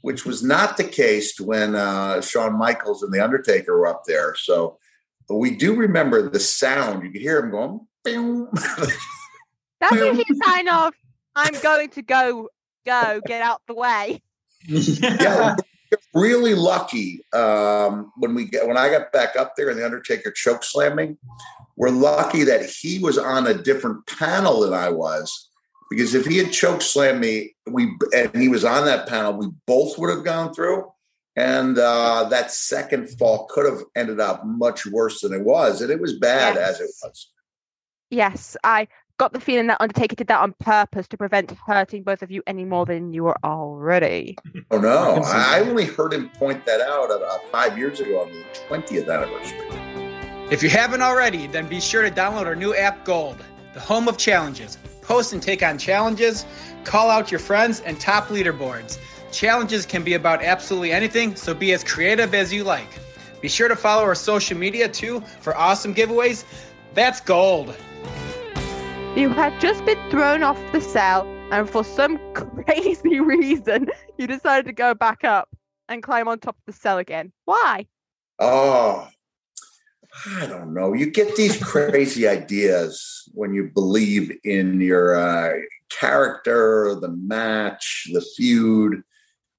which 0.02 0.24
was 0.24 0.40
not 0.40 0.76
the 0.76 0.84
case 0.84 1.40
when 1.40 1.74
uh, 1.74 2.20
Shawn 2.20 2.56
Michaels 2.56 3.02
and 3.02 3.12
The 3.12 3.18
Undertaker 3.18 3.76
were 3.76 3.88
up 3.88 4.04
there. 4.06 4.36
So 4.36 4.78
but 5.28 5.36
we 5.36 5.56
do 5.56 5.74
remember 5.74 6.28
the 6.28 6.40
sound. 6.40 7.02
You 7.02 7.10
could 7.10 7.20
hear 7.20 7.40
him 7.40 7.50
going. 7.50 7.80
"Pew." 8.04 8.48
That's 9.80 9.96
usually 9.96 10.24
a 10.30 10.44
sign 10.46 10.68
of 10.68 10.94
I'm 11.36 11.54
going 11.60 11.90
to 11.90 12.02
go, 12.02 12.48
go, 12.86 13.20
get 13.26 13.42
out 13.42 13.62
the 13.68 13.74
way. 13.74 14.22
yeah, 14.66 15.54
really 16.14 16.54
lucky 16.54 17.20
um, 17.32 18.10
when 18.16 18.34
we 18.34 18.46
get 18.46 18.66
when 18.66 18.76
I 18.76 18.88
got 18.88 19.12
back 19.12 19.36
up 19.36 19.54
there 19.56 19.68
and 19.68 19.78
the 19.78 19.84
Undertaker 19.84 20.30
choke 20.32 20.64
slamming. 20.64 21.18
We're 21.76 21.90
lucky 21.90 22.42
that 22.44 22.64
he 22.68 22.98
was 22.98 23.18
on 23.18 23.46
a 23.46 23.54
different 23.54 24.06
panel 24.06 24.60
than 24.60 24.72
I 24.72 24.88
was 24.88 25.50
because 25.90 26.14
if 26.14 26.24
he 26.24 26.38
had 26.38 26.50
choke 26.52 26.80
slammed 26.80 27.20
me, 27.20 27.54
we 27.66 27.94
and 28.14 28.34
he 28.34 28.48
was 28.48 28.64
on 28.64 28.86
that 28.86 29.06
panel, 29.06 29.34
we 29.34 29.48
both 29.66 29.98
would 29.98 30.10
have 30.10 30.24
gone 30.24 30.54
through. 30.54 30.90
And 31.36 31.78
uh, 31.78 32.28
that 32.30 32.50
second 32.50 33.10
fall 33.18 33.46
could 33.50 33.66
have 33.70 33.82
ended 33.94 34.20
up 34.20 34.46
much 34.46 34.86
worse 34.86 35.20
than 35.20 35.34
it 35.34 35.44
was, 35.44 35.82
and 35.82 35.90
it 35.90 36.00
was 36.00 36.14
bad 36.18 36.54
Yes. 36.54 36.70
as 36.70 36.80
it 36.80 36.90
was. 37.02 37.30
Yes, 38.08 38.56
I 38.64 38.88
got 39.18 39.32
the 39.32 39.40
feeling 39.40 39.66
that 39.68 39.80
Undertaker 39.80 40.16
did 40.16 40.26
that 40.28 40.40
on 40.40 40.54
purpose 40.60 41.08
to 41.08 41.16
prevent 41.16 41.52
hurting 41.66 42.02
both 42.02 42.22
of 42.22 42.30
you 42.30 42.42
any 42.46 42.64
more 42.64 42.84
than 42.84 43.12
you 43.12 43.24
were 43.24 43.36
already. 43.44 44.36
Oh 44.72 44.78
no! 44.78 45.22
I, 45.24 45.58
I 45.58 45.60
only 45.60 45.84
heard 45.84 46.12
him 46.12 46.28
point 46.30 46.66
that 46.66 46.80
out 46.80 47.06
about 47.06 47.44
five 47.52 47.78
years 47.78 48.00
ago 48.00 48.22
on 48.22 48.32
the 48.32 48.42
twentieth 48.66 49.08
anniversary. 49.08 49.60
If 50.50 50.60
you 50.60 50.68
haven't 50.68 51.02
already, 51.02 51.46
then 51.46 51.68
be 51.68 51.80
sure 51.80 52.02
to 52.02 52.10
download 52.10 52.46
our 52.46 52.56
new 52.56 52.74
app 52.74 53.04
Gold, 53.04 53.36
the 53.74 53.80
home 53.80 54.08
of 54.08 54.18
challenges. 54.18 54.76
Post 55.02 55.32
and 55.32 55.40
take 55.42 55.62
on 55.62 55.78
challenges, 55.78 56.44
call 56.82 57.10
out 57.10 57.30
your 57.30 57.38
friends, 57.38 57.80
and 57.80 58.00
top 58.00 58.26
leaderboards. 58.26 58.98
Challenges 59.30 59.86
can 59.86 60.02
be 60.02 60.14
about 60.14 60.42
absolutely 60.42 60.90
anything, 60.90 61.36
so 61.36 61.54
be 61.54 61.72
as 61.72 61.84
creative 61.84 62.34
as 62.34 62.52
you 62.52 62.64
like. 62.64 62.98
Be 63.40 63.48
sure 63.48 63.68
to 63.68 63.76
follow 63.76 64.02
our 64.02 64.14
social 64.16 64.58
media 64.58 64.88
too 64.88 65.20
for 65.40 65.56
awesome 65.56 65.94
giveaways. 65.94 66.44
That's 66.94 67.20
gold. 67.20 67.76
You 69.16 69.30
had 69.30 69.58
just 69.62 69.82
been 69.86 69.98
thrown 70.10 70.42
off 70.42 70.60
the 70.72 70.80
cell, 70.82 71.26
and 71.50 71.70
for 71.70 71.82
some 71.82 72.20
crazy 72.34 73.18
reason, 73.18 73.88
you 74.18 74.26
decided 74.26 74.66
to 74.66 74.74
go 74.74 74.92
back 74.92 75.24
up 75.24 75.48
and 75.88 76.02
climb 76.02 76.28
on 76.28 76.38
top 76.38 76.54
of 76.54 76.66
the 76.66 76.78
cell 76.78 76.98
again. 76.98 77.32
Why? 77.46 77.86
Oh, 78.38 79.08
I 80.38 80.44
don't 80.44 80.74
know. 80.74 80.92
You 80.92 81.10
get 81.10 81.34
these 81.34 81.56
crazy 81.64 82.28
ideas 82.28 83.26
when 83.32 83.54
you 83.54 83.70
believe 83.72 84.36
in 84.44 84.82
your 84.82 85.16
uh, 85.16 85.60
character, 85.88 86.94
the 87.00 87.08
match, 87.08 88.08
the 88.12 88.20
feud, 88.36 89.02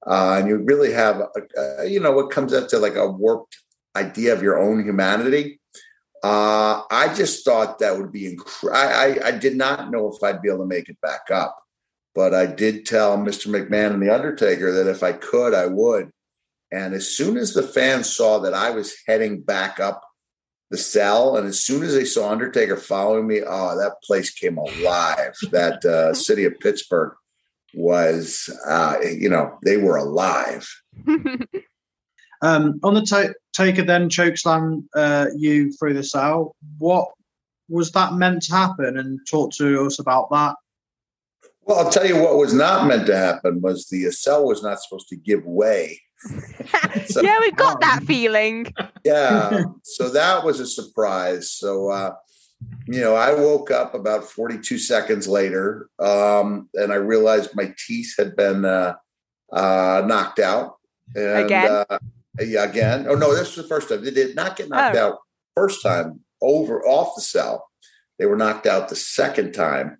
uh, 0.05 0.35
and 0.37 0.47
you 0.47 0.57
really 0.57 0.93
have, 0.93 1.19
a, 1.19 1.81
a, 1.81 1.85
you 1.87 1.99
know, 1.99 2.11
what 2.11 2.29
comes 2.29 2.53
up 2.53 2.67
to 2.67 2.77
like 2.77 2.95
a 2.95 3.09
warped 3.09 3.57
idea 3.95 4.33
of 4.33 4.43
your 4.43 4.59
own 4.59 4.83
humanity. 4.83 5.59
Uh, 6.23 6.81
I 6.89 7.13
just 7.13 7.45
thought 7.45 7.79
that 7.79 7.97
would 7.97 8.11
be 8.11 8.25
incredible. 8.25 8.77
I, 8.77 9.19
I, 9.21 9.27
I 9.27 9.31
did 9.31 9.55
not 9.55 9.91
know 9.91 10.11
if 10.11 10.23
I'd 10.23 10.41
be 10.41 10.49
able 10.49 10.59
to 10.59 10.65
make 10.65 10.89
it 10.89 10.99
back 11.01 11.29
up, 11.31 11.57
but 12.15 12.33
I 12.33 12.45
did 12.47 12.85
tell 12.85 13.17
Mr. 13.17 13.47
McMahon 13.47 13.93
and 13.93 14.01
The 14.01 14.13
Undertaker 14.13 14.71
that 14.71 14.89
if 14.89 15.03
I 15.03 15.13
could, 15.13 15.53
I 15.53 15.67
would. 15.67 16.11
And 16.71 16.93
as 16.93 17.15
soon 17.15 17.37
as 17.37 17.53
the 17.53 17.63
fans 17.63 18.13
saw 18.13 18.39
that 18.39 18.53
I 18.53 18.71
was 18.71 18.95
heading 19.07 19.41
back 19.41 19.79
up 19.79 20.03
the 20.69 20.77
cell, 20.77 21.37
and 21.37 21.47
as 21.47 21.61
soon 21.61 21.83
as 21.83 21.93
they 21.93 22.03
saw 22.03 22.29
Undertaker 22.29 22.75
following 22.75 23.27
me, 23.27 23.41
oh, 23.45 23.77
that 23.77 24.01
place 24.03 24.31
came 24.31 24.57
alive. 24.57 25.35
that 25.51 25.85
uh, 25.85 26.13
city 26.13 26.43
of 26.43 26.59
Pittsburgh 26.59 27.13
was, 27.73 28.49
uh, 28.67 28.97
you 29.01 29.29
know, 29.29 29.57
they 29.63 29.77
were 29.77 29.97
alive. 29.97 30.67
Um, 32.41 32.79
on 32.83 32.93
the 32.93 33.01
ta- 33.01 33.33
taker 33.53 33.83
then 33.83 34.09
chokeslam 34.09 34.83
uh, 34.95 35.27
you 35.35 35.71
through 35.73 35.93
the 35.95 36.03
cell. 36.03 36.55
What 36.77 37.09
was 37.69 37.91
that 37.93 38.13
meant 38.13 38.43
to 38.43 38.53
happen? 38.53 38.97
And 38.97 39.19
talk 39.29 39.51
to 39.53 39.85
us 39.85 39.99
about 39.99 40.29
that. 40.31 40.55
Well, 41.63 41.79
I'll 41.79 41.91
tell 41.91 42.05
you 42.07 42.21
what 42.21 42.37
was 42.37 42.53
not 42.53 42.87
meant 42.87 43.07
to 43.07 43.17
happen 43.17 43.59
was 43.61 43.87
the 43.87 44.09
cell 44.11 44.45
was 44.45 44.63
not 44.63 44.81
supposed 44.81 45.09
to 45.09 45.15
give 45.15 45.45
way. 45.45 45.99
So- 47.07 47.21
yeah, 47.21 47.39
we 47.39 47.51
got 47.51 47.79
that 47.81 48.03
feeling. 48.03 48.73
yeah 49.05 49.63
so 49.83 50.09
that 50.09 50.43
was 50.43 50.59
a 50.59 50.65
surprise 50.65 51.51
so 51.51 51.89
uh 51.91 52.11
you 52.87 52.99
know 53.01 53.15
i 53.15 53.33
woke 53.33 53.69
up 53.69 53.93
about 53.93 54.23
42 54.25 54.79
seconds 54.79 55.27
later 55.27 55.89
um 55.99 56.69
and 56.73 56.91
i 56.91 56.95
realized 56.95 57.51
my 57.55 57.71
teeth 57.85 58.15
had 58.17 58.35
been 58.35 58.65
uh 58.65 58.95
uh 59.53 60.01
knocked 60.05 60.39
out 60.39 60.77
and 61.15 61.45
Again? 61.45 61.85
Uh 62.39 62.43
yeah 62.43 62.63
again 62.63 63.05
oh 63.09 63.15
no 63.15 63.33
this 63.35 63.55
was 63.55 63.63
the 63.65 63.69
first 63.69 63.89
time 63.89 64.03
they 64.03 64.11
did 64.11 64.35
not 64.35 64.55
get 64.55 64.69
knocked 64.69 64.95
Oh. 64.95 65.07
out 65.07 65.17
first 65.55 65.81
time 65.83 66.19
over 66.41 66.85
off 66.85 67.15
the 67.15 67.21
cell 67.21 67.67
they 68.19 68.25
were 68.25 68.35
knocked 68.37 68.65
out 68.67 68.89
the 68.89 68.95
second 68.95 69.53
time 69.53 69.97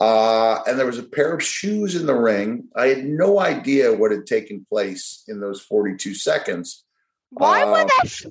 uh, 0.00 0.60
and 0.66 0.78
there 0.80 0.86
was 0.86 0.98
a 0.98 1.02
pair 1.04 1.32
of 1.32 1.40
shoes 1.40 1.94
in 1.94 2.06
the 2.06 2.14
ring. 2.14 2.64
I 2.74 2.88
had 2.88 3.04
no 3.04 3.38
idea 3.38 3.92
what 3.92 4.10
had 4.10 4.26
taken 4.26 4.66
place 4.68 5.22
in 5.28 5.38
those 5.40 5.60
42 5.60 6.16
seconds. 6.16 6.82
Why 7.30 7.64
were 7.64 7.82
Um, 7.82 7.86
there 7.86 8.08
shoes 8.10 8.30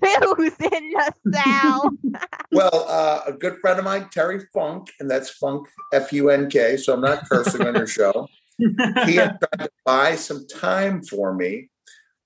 in 0.60 0.92
the 0.92 1.14
cell? 1.34 1.92
Well, 2.52 2.86
uh, 2.90 3.22
a 3.28 3.32
good 3.32 3.60
friend 3.62 3.80
of 3.80 3.86
mine, 3.86 4.10
Terry 4.12 4.42
Funk, 4.54 4.92
and 5.00 5.10
that's 5.10 5.30
Funk 5.30 5.66
F 5.94 6.12
U 6.12 6.30
N 6.30 6.50
K. 6.50 6.76
So 6.76 6.94
I'm 6.94 7.00
not 7.00 7.24
cursing 7.30 7.66
on 7.66 7.76
your 7.76 7.88
show. 7.88 8.28
He 9.06 9.16
had 9.16 9.38
tried 9.40 9.64
to 9.66 9.70
buy 9.86 10.16
some 10.18 10.46
time 10.48 11.02
for 11.04 11.34
me, 11.34 11.70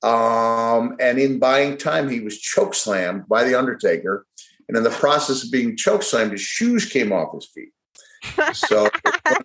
um, 0.05 0.95
and 0.99 1.17
in 1.17 1.39
buying 1.39 1.77
time, 1.77 2.09
he 2.09 2.19
was 2.19 2.39
choke 2.39 2.75
slammed 2.75 3.27
by 3.27 3.43
the 3.43 3.57
Undertaker. 3.57 4.27
And 4.67 4.77
in 4.77 4.83
the 4.83 4.91
process 4.91 5.43
of 5.43 5.51
being 5.51 5.75
choke 5.75 6.03
slammed, 6.03 6.31
his 6.31 6.41
shoes 6.41 6.85
came 6.85 7.11
off 7.11 7.33
his 7.33 7.47
feet. 7.47 8.53
So 8.53 8.87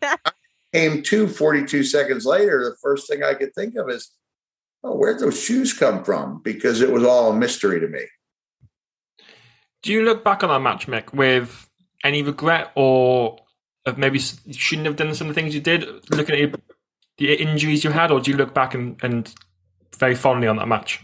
came 0.74 1.02
to 1.02 1.28
42 1.28 1.82
seconds 1.84 2.26
later. 2.26 2.62
The 2.62 2.76
first 2.82 3.08
thing 3.08 3.22
I 3.22 3.34
could 3.34 3.54
think 3.54 3.74
of 3.76 3.88
is, 3.88 4.10
oh, 4.84 4.96
where'd 4.96 5.20
those 5.20 5.42
shoes 5.42 5.72
come 5.72 6.04
from? 6.04 6.42
Because 6.42 6.82
it 6.82 6.92
was 6.92 7.04
all 7.04 7.30
a 7.30 7.36
mystery 7.36 7.80
to 7.80 7.88
me. 7.88 8.04
Do 9.82 9.92
you 9.92 10.04
look 10.04 10.22
back 10.22 10.42
on 10.42 10.50
that 10.50 10.60
match, 10.60 10.86
Mick, 10.86 11.14
with 11.14 11.70
any 12.04 12.22
regret 12.22 12.70
or 12.74 13.38
of 13.86 13.96
maybe 13.96 14.20
you 14.44 14.52
shouldn't 14.52 14.86
have 14.86 14.96
done 14.96 15.14
some 15.14 15.28
of 15.28 15.34
the 15.34 15.40
things 15.40 15.54
you 15.54 15.60
did, 15.62 15.86
looking 16.10 16.34
at 16.34 16.38
your, 16.38 16.50
the 17.16 17.32
injuries 17.32 17.82
you 17.82 17.90
had, 17.90 18.10
or 18.10 18.20
do 18.20 18.30
you 18.30 18.36
look 18.36 18.52
back 18.52 18.74
and, 18.74 19.02
and 19.02 19.34
very 19.98 20.14
fondly 20.14 20.46
on 20.46 20.56
that 20.56 20.68
match? 20.68 21.00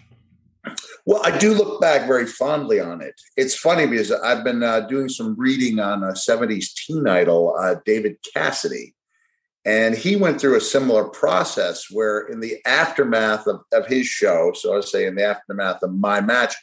Well, 1.05 1.23
I 1.25 1.37
do 1.39 1.55
look 1.55 1.81
back 1.81 2.07
very 2.09 2.27
fondly 2.27 2.81
on 2.81 3.01
it. 3.01 3.15
It's 3.37 3.57
funny 3.57 3.87
because 3.87 4.11
I've 4.11 4.43
been 4.43 4.63
uh, 4.63 4.81
doing 4.81 5.09
some 5.09 5.37
reading 5.39 5.79
on 5.79 6.03
a 6.03 6.13
70s 6.13 6.75
teen 6.75 7.07
idol, 7.07 7.57
uh, 7.59 7.77
David 7.85 8.17
Cassidy. 8.35 8.95
And 9.65 9.97
he 9.97 10.17
went 10.17 10.41
through 10.41 10.57
a 10.57 10.61
similar 10.61 11.05
process 11.05 11.87
where, 11.91 12.21
in 12.21 12.41
the 12.41 12.59
aftermath 12.67 13.47
of, 13.47 13.61
of 13.73 13.87
his 13.87 14.07
show, 14.07 14.53
so 14.55 14.77
I 14.77 14.81
say 14.81 15.07
in 15.07 15.17
the 15.17 15.25
aftermath 15.25 15.83
of 15.83 15.93
my 15.93 16.21
match, 16.21 16.55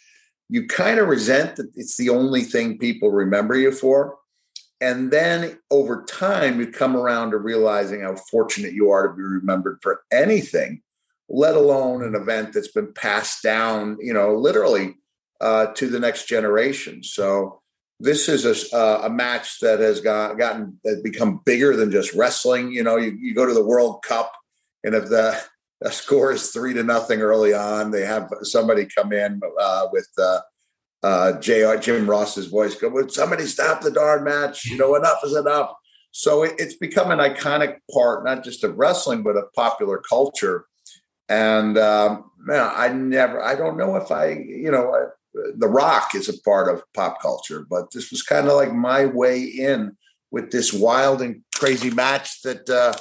you 0.49 0.67
kind 0.67 0.99
of 0.99 1.07
resent 1.07 1.55
that 1.55 1.71
it's 1.75 1.97
the 1.97 2.09
only 2.09 2.43
thing 2.43 2.77
people 2.77 3.11
remember 3.11 3.57
you 3.57 3.71
for. 3.71 4.17
And 4.79 5.11
then 5.11 5.57
over 5.71 6.03
time, 6.03 6.59
you 6.59 6.67
come 6.67 6.95
around 6.95 7.31
to 7.31 7.37
realizing 7.37 8.01
how 8.01 8.15
fortunate 8.29 8.73
you 8.73 8.91
are 8.91 9.07
to 9.07 9.13
be 9.13 9.21
remembered 9.21 9.79
for 9.81 10.03
anything 10.11 10.82
let 11.29 11.55
alone 11.55 12.03
an 12.03 12.15
event 12.15 12.53
that's 12.53 12.71
been 12.71 12.93
passed 12.93 13.43
down, 13.43 13.97
you 13.99 14.13
know, 14.13 14.35
literally 14.35 14.95
uh, 15.41 15.67
to 15.73 15.89
the 15.89 15.99
next 15.99 16.27
generation. 16.27 17.03
So 17.03 17.61
this 17.99 18.27
is 18.27 18.45
a, 18.45 18.75
uh, 18.75 19.01
a 19.05 19.09
match 19.09 19.59
that 19.61 19.79
has 19.79 20.01
got, 20.01 20.37
gotten 20.37 20.79
has 20.85 21.01
become 21.01 21.41
bigger 21.45 21.75
than 21.75 21.91
just 21.91 22.13
wrestling. 22.13 22.71
You 22.71 22.83
know, 22.83 22.97
you, 22.97 23.11
you 23.19 23.33
go 23.33 23.45
to 23.45 23.53
the 23.53 23.65
World 23.65 24.03
Cup, 24.03 24.33
and 24.83 24.93
if 24.95 25.05
the, 25.09 25.39
the 25.81 25.91
score 25.91 26.31
is 26.31 26.51
three 26.51 26.73
to 26.73 26.83
nothing 26.83 27.21
early 27.21 27.53
on, 27.53 27.91
they 27.91 28.05
have 28.05 28.29
somebody 28.41 28.85
come 28.85 29.13
in 29.13 29.39
uh, 29.59 29.87
with 29.91 30.07
uh, 30.17 30.39
uh, 31.03 31.39
Jim 31.39 32.09
Ross's 32.09 32.47
voice 32.47 32.75
go, 32.75 32.89
Would 32.89 33.11
somebody 33.11 33.45
stop 33.45 33.81
the 33.81 33.91
darn 33.91 34.23
match? 34.23 34.65
You 34.65 34.77
know, 34.77 34.95
enough 34.95 35.19
is 35.23 35.35
enough. 35.35 35.73
So 36.11 36.43
it, 36.43 36.53
it's 36.57 36.75
become 36.75 37.11
an 37.11 37.19
iconic 37.19 37.77
part, 37.91 38.23
not 38.23 38.43
just 38.43 38.63
of 38.63 38.77
wrestling, 38.77 39.23
but 39.23 39.35
of 39.35 39.51
popular 39.53 40.01
culture. 40.07 40.65
And 41.33 41.79
um, 41.79 42.29
man, 42.37 42.71
I 42.75 42.89
never, 42.89 43.41
I 43.41 43.55
don't 43.55 43.75
know 43.75 43.95
if 43.95 44.11
I, 44.11 44.33
you 44.33 44.69
know, 44.69 44.93
I, 44.93 45.05
The 45.55 45.67
Rock 45.67 46.13
is 46.13 46.29
a 46.29 46.39
part 46.41 46.71
of 46.71 46.83
pop 46.93 47.19
culture, 47.21 47.65
but 47.67 47.91
this 47.91 48.11
was 48.11 48.21
kind 48.21 48.47
of 48.47 48.53
like 48.53 48.71
my 48.71 49.07
way 49.07 49.41
in 49.41 49.97
with 50.29 50.51
this 50.51 50.71
wild 50.71 51.23
and 51.23 51.41
crazy 51.55 51.89
match 51.89 52.43
that, 52.43 52.69
uh, 52.69 52.93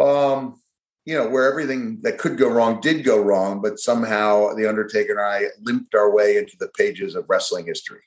um, 0.00 0.60
you 1.04 1.18
know, 1.18 1.28
where 1.28 1.50
everything 1.50 1.98
that 2.02 2.18
could 2.18 2.38
go 2.38 2.48
wrong 2.48 2.80
did 2.80 3.02
go 3.02 3.20
wrong, 3.20 3.60
but 3.60 3.80
somehow 3.80 4.54
The 4.54 4.68
Undertaker 4.68 5.12
and 5.12 5.20
I 5.20 5.48
limped 5.60 5.96
our 5.96 6.14
way 6.14 6.36
into 6.36 6.56
the 6.60 6.68
pages 6.78 7.16
of 7.16 7.26
wrestling 7.28 7.66
history. 7.66 8.02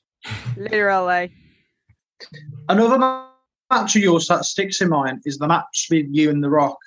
Literally. 0.56 1.34
Another 2.70 2.98
match 2.98 3.96
of 3.98 4.02
yours 4.02 4.28
that 4.30 4.46
sticks 4.46 4.82
in 4.82 4.90
mind 4.90 5.24
is 5.26 5.38
the 5.38 5.48
match 5.48 5.88
with 5.92 6.08
you 6.10 6.30
and 6.30 6.42
The 6.42 6.50
Rock 6.50 6.78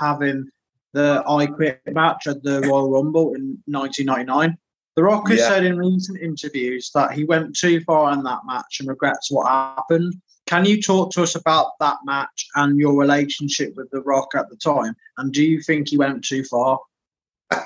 having 0.00 0.50
the 0.92 1.22
I 1.26 1.46
Quit 1.46 1.80
match 1.92 2.26
at 2.26 2.42
the 2.42 2.60
Royal 2.62 2.90
Rumble 2.90 3.34
in 3.34 3.58
1999. 3.66 4.56
The 4.96 5.04
Rock 5.04 5.28
has 5.28 5.38
Yeah. 5.38 5.48
said 5.48 5.64
in 5.64 5.78
recent 5.78 6.20
interviews 6.20 6.90
that 6.94 7.12
he 7.12 7.24
went 7.24 7.56
too 7.56 7.80
far 7.82 8.12
in 8.12 8.22
that 8.24 8.40
match 8.46 8.80
and 8.80 8.88
regrets 8.88 9.30
what 9.30 9.48
happened. 9.48 10.14
Can 10.46 10.64
you 10.64 10.82
talk 10.82 11.12
to 11.12 11.22
us 11.22 11.36
about 11.36 11.78
that 11.78 11.98
match 12.04 12.48
and 12.56 12.78
your 12.78 12.98
relationship 12.98 13.74
with 13.76 13.88
The 13.90 14.02
Rock 14.02 14.34
at 14.34 14.50
the 14.50 14.56
time? 14.56 14.96
And 15.16 15.32
do 15.32 15.44
you 15.44 15.62
think 15.62 15.88
he 15.88 15.96
went 15.96 16.24
too 16.24 16.44
far? 16.44 16.80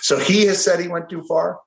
So 0.00 0.18
he 0.18 0.46
has 0.46 0.62
said 0.64 0.80
he 0.80 0.88
went 0.88 1.10
too 1.10 1.22
far. 1.24 1.60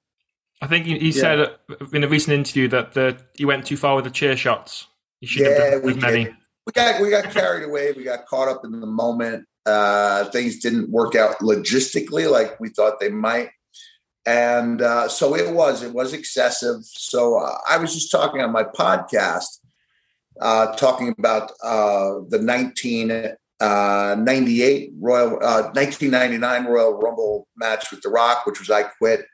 I 0.62 0.68
think 0.68 0.86
he, 0.86 0.98
he 0.98 1.12
said 1.12 1.40
uh, 1.40 1.50
in 1.94 2.04
a 2.04 2.08
recent 2.08 2.34
interview 2.34 2.68
that 2.70 2.94
the 2.94 3.18
he 3.34 3.46
went 3.46 3.66
too 3.66 3.78
far 3.78 3.96
with 3.96 4.06
the 4.06 4.12
chair 4.12 4.36
shots. 4.36 4.88
He 5.20 5.28
should 5.28 5.46
have 5.46 5.58
Yeah, 5.58 5.70
done 5.72 5.82
we 5.84 5.94
many. 5.94 6.24
did. 6.26 6.36
We 6.66 6.74
got 6.74 7.02
we 7.02 7.10
got 7.10 7.32
carried 7.32 7.64
away. 7.64 7.92
We 7.92 8.04
got 8.04 8.26
caught 8.26 8.48
up 8.48 8.66
in 8.66 8.80
the 8.80 8.86
moment. 8.88 9.46
Uh, 9.66 10.26
things 10.32 10.60
didn't 10.60 10.90
work 10.90 11.16
out 11.16 11.38
logistically 11.40 12.30
like 12.30 12.60
we 12.60 12.70
thought 12.70 13.00
they 13.00 13.10
might, 13.10 13.50
and 14.26 14.82
uh, 14.82 15.08
so 15.08 15.36
it 15.36 15.54
was 15.54 15.84
it 15.84 15.94
was 15.94 16.14
excessive. 16.14 16.78
So 16.84 17.38
uh, 17.38 17.58
I 17.70 17.78
was 17.78 17.94
just 17.94 18.12
talking 18.12 18.42
on 18.42 18.52
my 18.52 18.64
podcast, 18.64 19.60
uh, 20.42 20.74
talking 20.76 21.14
about 21.16 21.52
uh, 21.64 22.22
the 22.30 22.40
nineteen 22.42 23.12
uh, 23.60 24.16
ninety 24.18 24.64
eight 24.64 24.94
Royal 25.00 25.38
uh, 25.44 25.70
nineteen 25.76 26.10
ninety 26.10 26.40
nine 26.40 26.66
Royal 26.66 26.98
Rumble 26.98 27.48
match 27.56 27.92
with 27.92 28.02
The 28.02 28.10
Rock, 28.10 28.48
which 28.48 28.60
was 28.60 28.72
I 28.72 28.84
Quit, 28.84 29.26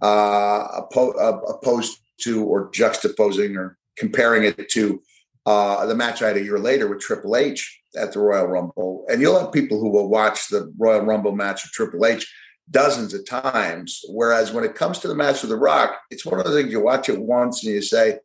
opposed 0.00 1.98
to 2.22 2.44
or 2.44 2.70
juxtaposing 2.70 3.56
or 3.56 3.76
comparing 3.98 4.44
it 4.44 4.70
to 4.70 5.02
uh, 5.46 5.84
the 5.86 5.94
match 5.94 6.22
I 6.22 6.28
had 6.28 6.36
a 6.36 6.42
year 6.42 6.58
later 6.58 6.88
with 6.88 7.00
Triple 7.00 7.36
H 7.36 7.80
at 7.96 8.12
the 8.12 8.20
Royal 8.20 8.46
Rumble. 8.46 9.04
And 9.08 9.20
you'll 9.20 9.38
have 9.38 9.52
people 9.52 9.78
who 9.78 9.90
will 9.90 10.08
watch 10.08 10.48
the 10.48 10.72
Royal 10.78 11.02
Rumble 11.02 11.32
match 11.32 11.62
with 11.62 11.72
Triple 11.72 12.06
H 12.06 12.30
dozens 12.70 13.12
of 13.12 13.26
times. 13.26 14.00
Whereas 14.08 14.52
when 14.52 14.64
it 14.64 14.74
comes 14.74 14.98
to 15.00 15.08
the 15.08 15.14
match 15.14 15.42
with 15.42 15.50
The 15.50 15.56
Rock, 15.56 15.98
it's 16.10 16.24
one 16.24 16.40
of 16.40 16.46
the 16.46 16.52
things 16.52 16.72
you 16.72 16.80
watch 16.80 17.08
it 17.08 17.20
once 17.20 17.62
and 17.62 17.74
you 17.74 17.82
say, 17.82 18.18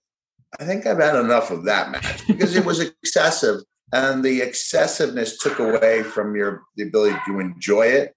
I 0.59 0.65
think 0.65 0.85
I've 0.85 0.99
had 0.99 1.15
enough 1.15 1.51
of 1.51 1.65
that 1.65 1.91
match 1.91 2.25
because 2.25 2.55
it 2.55 2.65
was 2.65 2.79
excessive. 3.03 3.61
And 3.91 4.23
the 4.23 4.41
excessiveness 4.41 5.37
took 5.39 5.59
away 5.59 6.03
from 6.03 6.35
your 6.35 6.61
the 6.75 6.83
ability 6.83 7.17
to 7.25 7.39
enjoy 7.39 7.87
it. 7.87 8.15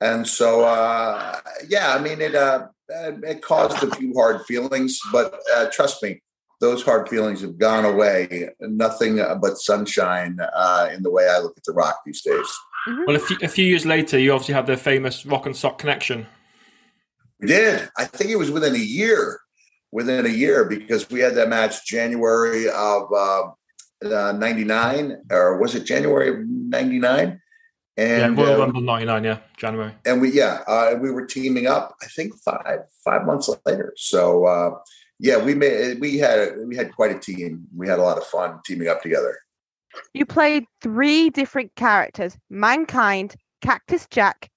And 0.00 0.26
so, 0.26 0.64
uh, 0.64 1.40
yeah, 1.68 1.94
I 1.94 2.00
mean, 2.00 2.20
it 2.20 2.34
uh, 2.34 2.68
it 2.88 3.42
caused 3.42 3.82
a 3.82 3.94
few 3.96 4.14
hard 4.14 4.46
feelings, 4.46 5.00
but 5.12 5.38
uh, 5.54 5.66
trust 5.70 6.02
me, 6.02 6.22
those 6.60 6.82
hard 6.82 7.08
feelings 7.08 7.40
have 7.40 7.58
gone 7.58 7.84
away. 7.84 8.50
Nothing 8.60 9.16
but 9.40 9.56
sunshine 9.58 10.38
uh, 10.54 10.88
in 10.94 11.02
the 11.02 11.10
way 11.10 11.26
I 11.28 11.38
look 11.38 11.56
at 11.56 11.64
the 11.64 11.72
Rock 11.72 12.00
these 12.04 12.22
days. 12.22 12.46
Well, 13.06 13.16
a 13.16 13.18
few, 13.18 13.36
a 13.42 13.48
few 13.48 13.64
years 13.64 13.84
later, 13.86 14.18
you 14.18 14.32
obviously 14.32 14.54
had 14.54 14.66
the 14.66 14.76
famous 14.76 15.26
Rock 15.26 15.46
and 15.46 15.56
Sock 15.56 15.78
connection. 15.78 16.26
We 17.40 17.48
did. 17.48 17.88
I 17.96 18.04
think 18.04 18.30
it 18.30 18.36
was 18.36 18.50
within 18.50 18.74
a 18.74 18.78
year. 18.78 19.40
Within 19.92 20.24
a 20.24 20.28
year, 20.28 20.66
because 20.66 21.10
we 21.10 21.18
had 21.18 21.34
that 21.34 21.48
match 21.48 21.84
January 21.84 22.68
of 22.68 23.12
uh, 23.12 23.42
uh, 24.04 24.32
'99, 24.32 25.22
or 25.32 25.58
was 25.58 25.74
it 25.74 25.84
January 25.84 26.28
of 26.28 26.48
'99? 26.48 27.40
And 27.96 28.38
yeah, 28.38 28.44
Royal 28.44 28.54
uh, 28.54 28.66
Rumble 28.66 28.82
'99, 28.82 29.24
yeah, 29.24 29.38
January. 29.56 29.92
and 30.06 30.20
we 30.20 30.30
yeah 30.30 30.62
uh, 30.68 30.94
we 31.00 31.10
were 31.10 31.26
teaming 31.26 31.66
up 31.66 31.96
i 32.00 32.06
think 32.06 32.32
five 32.36 32.80
five 33.04 33.26
months 33.26 33.50
later 33.66 33.92
so 33.96 34.46
uh 34.46 34.70
yeah 35.20 35.36
we 35.36 35.54
made 35.54 36.00
we 36.00 36.18
had 36.18 36.56
we 36.66 36.74
had 36.74 36.92
quite 36.92 37.14
a 37.14 37.18
team 37.18 37.66
we 37.76 37.86
had 37.86 37.98
a 37.98 38.02
lot 38.02 38.18
of 38.18 38.24
fun 38.24 38.58
teaming 38.64 38.88
up 38.88 39.02
together 39.02 39.38
You 40.14 40.24
played 40.24 40.64
three 40.80 41.30
different 41.30 41.74
characters 41.76 42.36
Mankind, 42.48 43.36
Cactus 43.60 44.06
Jack, 44.10 44.48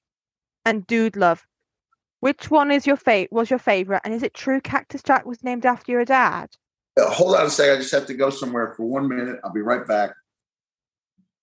and 0.65 0.87
Dude 0.87 1.15
Love. 1.15 1.45
Which 2.21 2.49
one 2.49 2.71
is 2.71 2.87
your 2.87 2.95
fa- 2.95 3.27
was 3.31 3.49
your 3.49 3.59
favorite? 3.59 4.01
And 4.05 4.13
is 4.13 4.23
it 4.23 4.33
true 4.33 4.61
Cactus 4.61 5.03
Jack 5.03 5.25
was 5.25 5.43
named 5.43 5.65
after 5.65 5.91
your 5.91 6.05
dad? 6.05 6.49
Uh, 6.95 7.09
hold 7.09 7.35
on 7.35 7.47
a 7.47 7.49
second 7.49 7.73
i 7.73 7.77
just 7.77 7.91
have 7.91 8.05
to 8.05 8.13
go 8.13 8.29
somewhere 8.29 8.75
for 8.77 8.85
one 8.85 9.07
minute 9.07 9.39
i'll 9.43 9.51
be 9.51 9.61
right 9.61 9.87
back 9.87 10.11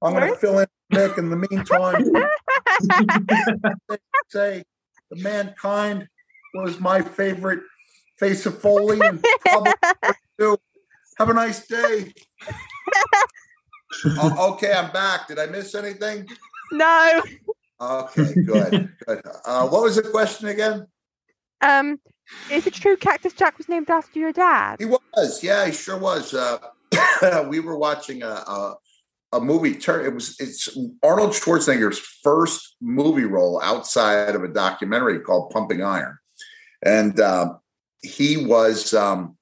i'm 0.01 0.13
going 0.13 0.33
to 0.33 0.39
fill 0.39 0.61
in 0.61 0.67
nick 0.91 1.19
in 1.19 1.29
the 1.29 1.37
meantime 1.37 2.05
say 4.29 4.63
the 5.11 5.17
mankind 5.17 6.07
was 6.55 6.79
my 6.79 7.03
favorite 7.03 7.63
face 8.21 8.47
of 8.47 8.61
foley 8.61 9.01
and 9.01 9.25
have 11.19 11.29
a 11.29 11.35
nice 11.35 11.67
day 11.67 12.13
Oh, 14.07 14.53
okay 14.55 14.73
i'm 14.73 14.93
back 14.93 15.27
did 15.27 15.39
i 15.39 15.47
miss 15.47 15.75
anything 15.75 16.29
No. 16.73 17.23
Okay, 17.81 18.35
good, 18.35 18.91
good. 19.07 19.23
Uh, 19.45 19.67
what 19.69 19.83
was 19.83 19.97
the 19.97 20.03
question 20.03 20.49
again? 20.49 20.87
Um, 21.63 21.99
is 22.51 22.67
it 22.67 22.75
true 22.75 22.97
Cactus 22.97 23.33
Jack 23.33 23.57
was 23.57 23.69
named 23.69 23.89
after 23.89 24.19
your 24.19 24.33
dad? 24.33 24.77
He 24.79 24.85
was, 24.85 25.43
yeah, 25.43 25.67
he 25.67 25.73
sure 25.73 25.99
was. 25.99 26.35
Uh, 26.35 26.59
we 27.49 27.61
were 27.61 27.79
watching 27.79 28.23
a, 28.23 28.29
a 28.29 28.75
a 29.33 29.41
movie. 29.41 29.75
Turn 29.75 30.05
it 30.05 30.15
was 30.15 30.37
it's 30.39 30.69
Arnold 31.03 31.31
Schwarzenegger's 31.31 31.99
first 31.99 32.77
movie 32.83 33.25
role 33.25 33.61
outside 33.63 34.35
of 34.35 34.45
a 34.45 34.49
documentary 34.49 35.21
called 35.21 35.51
Pumping 35.51 35.83
Iron, 35.83 36.19
and 36.85 37.19
uh, 37.19 37.55
he 38.03 38.37
was 38.37 38.95
um, 38.95 39.37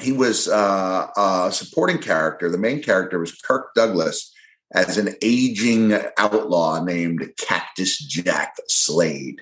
he 0.00 0.12
was 0.12 0.48
uh, 0.48 1.08
a 1.16 1.52
supporting 1.52 1.98
character. 1.98 2.50
The 2.50 2.58
main 2.58 2.82
character 2.82 3.18
was 3.18 3.32
Kirk 3.32 3.74
Douglas 3.74 4.32
as 4.72 4.98
an 4.98 5.14
aging 5.22 5.96
outlaw 6.18 6.82
named 6.82 7.32
Cactus 7.38 7.98
Jack 7.98 8.56
Slade. 8.68 9.40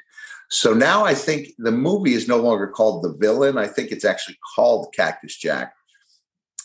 So 0.50 0.74
now 0.74 1.04
I 1.04 1.14
think 1.14 1.48
the 1.56 1.72
movie 1.72 2.12
is 2.12 2.28
no 2.28 2.36
longer 2.36 2.66
called 2.66 3.02
The 3.02 3.14
Villain. 3.14 3.56
I 3.56 3.66
think 3.66 3.90
it's 3.90 4.04
actually 4.04 4.36
called 4.54 4.92
Cactus 4.94 5.36
Jack. 5.38 5.72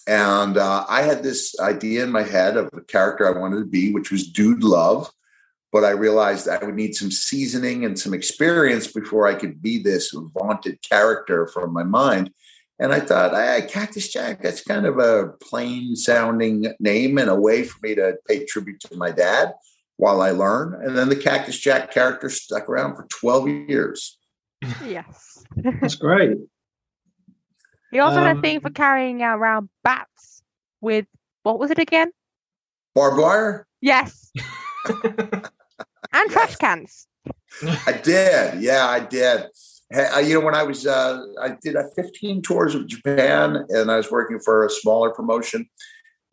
And 0.06 0.58
uh, 0.58 0.86
I 0.89 1.04
had 1.04 1.24
this 1.24 1.58
idea 1.60 2.04
in 2.04 2.12
my 2.12 2.24
head 2.24 2.58
of 2.58 2.70
a 2.74 2.82
character 2.82 3.26
I 3.26 3.39
wanted 3.39 3.60
to 3.60 3.65
be, 3.65 3.93
which 3.93 4.12
was 4.12 4.28
Dude 4.28 4.63
Love. 4.63 5.10
But 5.78 5.86
I 5.86 5.92
realized 5.92 6.48
I 6.48 6.58
would 6.66 6.74
need 6.74 6.96
some 6.96 7.12
seasoning 7.12 7.86
and 7.86 8.00
some 8.00 8.12
experience 8.12 8.88
before 8.88 9.28
I 9.28 9.36
could 9.36 9.62
be 9.62 9.78
this 9.78 10.12
vaunted 10.12 10.82
character 10.82 11.46
from 11.46 11.72
my 11.72 11.84
mind. 11.84 12.32
And 12.80 12.92
I 12.92 13.00
thought, 13.00 13.36
hey, 13.36 13.68
Cactus 13.70 14.12
Jack, 14.12 14.42
that's 14.42 14.63
kind 14.63 14.88
of 14.88 14.98
a 14.98 15.34
plain 15.40 15.96
sounding 15.96 16.74
name 16.80 17.20
and 17.20 17.30
a 17.30 17.36
way 17.36 17.63
for 17.63 17.78
me 17.84 17.94
to 17.94 18.16
pay 18.28 18.44
tribute 18.44 18.80
to 18.90 18.98
my 18.98 19.12
dad 19.12 19.54
while 19.98 20.20
I 20.24 20.32
learn. 20.32 20.74
And 20.84 20.98
then 20.98 21.10
the 21.10 21.16
Cactus 21.16 21.60
Jack 21.60 21.92
character 21.94 22.32
stuck 22.32 22.68
around 22.68 22.96
for 22.96 23.06
12 23.12 23.48
years. 23.70 24.18
Yes. 24.84 25.46
That's 25.58 25.94
great. 25.94 26.38
He 27.92 28.00
also 28.00 28.18
had 28.18 28.36
a 28.36 28.38
Um, 28.38 28.42
thing 28.42 28.62
for 28.62 28.72
carrying 28.72 29.22
around 29.22 29.70
bats 29.84 30.42
with 30.82 31.06
what 31.44 31.60
was 31.60 31.70
it 31.70 31.78
again? 31.78 32.12
Barbed 32.96 33.20
wire? 33.20 33.68
Yes. 33.80 34.32
and 36.22 36.32
trash 36.32 36.56
cans. 36.56 37.08
I 37.86 37.94
did. 38.04 38.62
Yeah, 38.62 38.88
I 38.88 39.00
did. 39.00 39.48
I- 39.94 40.20
You 40.22 40.36
know, 40.40 40.46
when 40.46 40.56
I 40.56 40.64
was, 40.64 40.86
uh, 40.86 41.24
I 41.42 41.56
did 41.62 41.76
uh, 41.76 41.84
15 41.96 42.42
tours 42.42 42.76
of 42.76 42.88
Japan 42.88 43.66
and 43.70 43.90
I 43.92 43.98
was 43.98 44.12
working 44.12 44.40
for 44.40 44.66
a 44.66 44.70
smaller 44.70 45.12
promotion. 45.12 45.70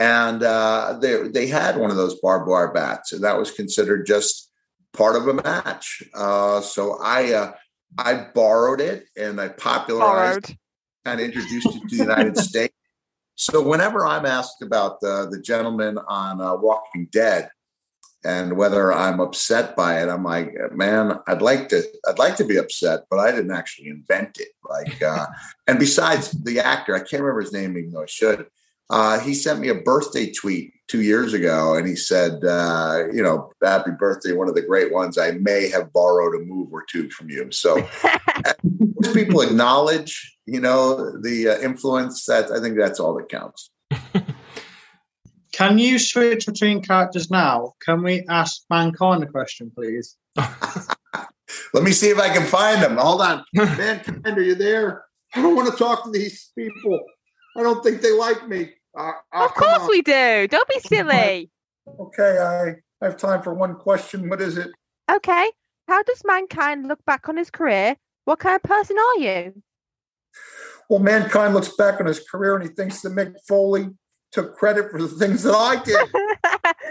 And 0.00 0.42
uh, 0.42 0.98
they, 1.00 1.28
they 1.28 1.46
had 1.46 1.76
one 1.76 1.90
of 1.90 1.96
those 1.96 2.18
barbed 2.20 2.48
wire 2.48 2.72
bats, 2.72 3.12
and 3.12 3.22
that 3.22 3.38
was 3.38 3.52
considered 3.52 4.06
just 4.06 4.50
part 4.92 5.14
of 5.14 5.28
a 5.28 5.34
match. 5.34 6.02
Uh, 6.12 6.60
so 6.60 6.98
I, 7.00 7.32
uh, 7.32 7.52
I 7.96 8.26
borrowed 8.34 8.80
it 8.80 9.04
and 9.16 9.40
I 9.40 9.48
popularized, 9.50 10.42
Borrowed. 10.42 10.58
of 11.06 11.20
introduced 11.20 11.68
it 11.68 11.80
to 11.88 11.96
the 11.96 12.02
United 12.02 12.36
States. 12.50 12.74
So 13.36 13.62
whenever 13.62 14.04
I'm 14.04 14.26
asked 14.26 14.62
about 14.62 15.00
the 15.00 15.28
the 15.30 15.40
gentleman 15.40 15.98
on 16.08 16.40
uh, 16.40 16.54
Walking 16.56 17.08
Dead 17.12 17.50
and 18.24 18.56
whether 18.56 18.92
I'm 18.92 19.20
upset 19.20 19.76
by 19.76 20.02
it, 20.02 20.08
I'm 20.08 20.24
like, 20.24 20.54
man, 20.72 21.18
I'd 21.26 21.42
like 21.42 21.68
to, 21.68 21.82
I'd 22.08 22.18
like 22.18 22.36
to 22.36 22.44
be 22.44 22.56
upset, 22.56 23.00
but 23.10 23.18
I 23.18 23.30
didn't 23.30 23.52
actually 23.52 23.88
invent 23.88 24.38
it. 24.40 24.48
Like, 24.68 25.02
uh, 25.02 25.26
and 25.66 25.78
besides 25.78 26.30
the 26.30 26.60
actor, 26.60 26.94
I 26.94 27.00
can't 27.00 27.22
remember 27.22 27.42
his 27.42 27.52
name, 27.52 27.76
even 27.76 27.92
though 27.92 28.02
I 28.02 28.06
should. 28.06 28.46
Uh, 28.90 29.18
he 29.18 29.34
sent 29.34 29.60
me 29.60 29.68
a 29.68 29.74
birthday 29.74 30.30
tweet 30.30 30.72
two 30.88 31.02
years 31.02 31.32
ago, 31.32 31.74
and 31.74 31.86
he 31.86 31.96
said, 31.96 32.44
uh, 32.44 33.04
you 33.12 33.22
know, 33.22 33.50
happy 33.62 33.90
birthday, 33.98 34.32
one 34.32 34.48
of 34.48 34.54
the 34.54 34.62
great 34.62 34.92
ones. 34.92 35.16
I 35.16 35.32
may 35.32 35.68
have 35.70 35.92
borrowed 35.92 36.34
a 36.34 36.44
move 36.44 36.72
or 36.72 36.84
two 36.90 37.10
from 37.10 37.30
you. 37.30 37.50
So 37.50 37.86
people 39.14 39.40
acknowledge, 39.40 40.36
you 40.46 40.60
know, 40.60 41.18
the 41.18 41.48
uh, 41.48 41.58
influence. 41.60 42.26
That 42.26 42.50
I 42.50 42.60
think 42.60 42.76
that's 42.76 43.00
all 43.00 43.14
that 43.14 43.28
counts. 43.28 43.70
Can 45.54 45.78
you 45.78 46.00
switch 46.00 46.46
between 46.46 46.82
characters 46.82 47.30
now? 47.30 47.74
Can 47.80 48.02
we 48.02 48.24
ask 48.28 48.62
Mankind 48.70 49.22
a 49.22 49.26
question, 49.26 49.70
please? 49.72 50.16
Let 50.36 51.84
me 51.84 51.92
see 51.92 52.08
if 52.08 52.18
I 52.18 52.28
can 52.34 52.44
find 52.44 52.82
them. 52.82 52.96
Hold 52.96 53.20
on. 53.20 53.44
Mankind, 53.54 54.26
are 54.26 54.42
you 54.42 54.56
there? 54.56 55.04
I 55.32 55.42
don't 55.42 55.54
want 55.54 55.70
to 55.70 55.78
talk 55.78 56.02
to 56.04 56.10
these 56.10 56.50
people. 56.58 56.98
I 57.56 57.62
don't 57.62 57.84
think 57.84 58.00
they 58.00 58.10
like 58.10 58.48
me. 58.48 58.70
Uh, 58.98 59.12
uh, 59.32 59.44
Of 59.44 59.54
course 59.54 59.82
on. 59.82 59.88
we 59.88 60.02
do. 60.02 60.48
Don't 60.48 60.68
be 60.68 60.80
silly. 60.80 61.50
Okay, 62.00 62.38
I, 62.38 62.70
I 63.00 63.08
have 63.08 63.16
time 63.16 63.40
for 63.40 63.54
one 63.54 63.76
question. 63.76 64.28
What 64.28 64.40
is 64.40 64.58
it? 64.58 64.70
Okay. 65.08 65.50
How 65.86 66.02
does 66.02 66.22
mankind 66.24 66.88
look 66.88 67.04
back 67.04 67.28
on 67.28 67.36
his 67.36 67.50
career? 67.50 67.94
What 68.24 68.40
kind 68.40 68.56
of 68.56 68.62
person 68.64 68.96
are 68.98 69.18
you? 69.20 69.62
Well, 70.90 70.98
mankind 70.98 71.54
looks 71.54 71.76
back 71.76 72.00
on 72.00 72.06
his 72.06 72.20
career 72.28 72.56
and 72.56 72.68
he 72.68 72.74
thinks 72.74 73.02
that 73.02 73.12
Mick 73.12 73.34
Foley 73.46 73.90
took 74.34 74.56
credit 74.56 74.90
for 74.90 75.00
the 75.00 75.08
things 75.08 75.44
that 75.44 75.54
I 75.54 75.82
did. 75.82 75.96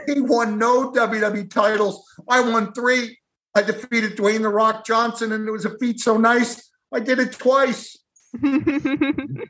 he 0.15 0.21
won 0.21 0.57
no 0.57 0.91
WWE 0.91 1.49
titles. 1.51 2.03
I 2.27 2.39
won 2.39 2.73
three. 2.73 3.19
I 3.53 3.61
defeated 3.61 4.15
Dwayne 4.17 4.41
the 4.41 4.49
Rock 4.49 4.85
Johnson, 4.85 5.31
and 5.33 5.47
it 5.47 5.51
was 5.51 5.65
a 5.65 5.77
feat 5.77 5.99
so 5.99 6.17
nice. 6.17 6.71
I 6.93 6.99
did 6.99 7.19
it 7.19 7.33
twice. 7.33 7.97
Can 8.41 9.47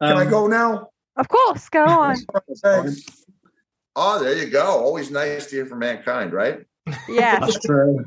I 0.00 0.22
Um, 0.22 0.30
go 0.30 0.46
now? 0.46 0.88
Of 1.16 1.28
course, 1.28 1.68
go 1.68 1.84
on. 1.84 2.16
Thanks. 2.62 3.02
Oh, 3.94 4.22
there 4.22 4.36
you 4.38 4.48
go. 4.48 4.64
Always 4.64 5.10
nice 5.10 5.46
to 5.46 5.56
hear 5.56 5.66
from 5.66 5.80
mankind, 5.80 6.32
right? 6.32 6.64
Yeah. 7.08 7.40
That's 7.40 7.58
true. 7.60 8.02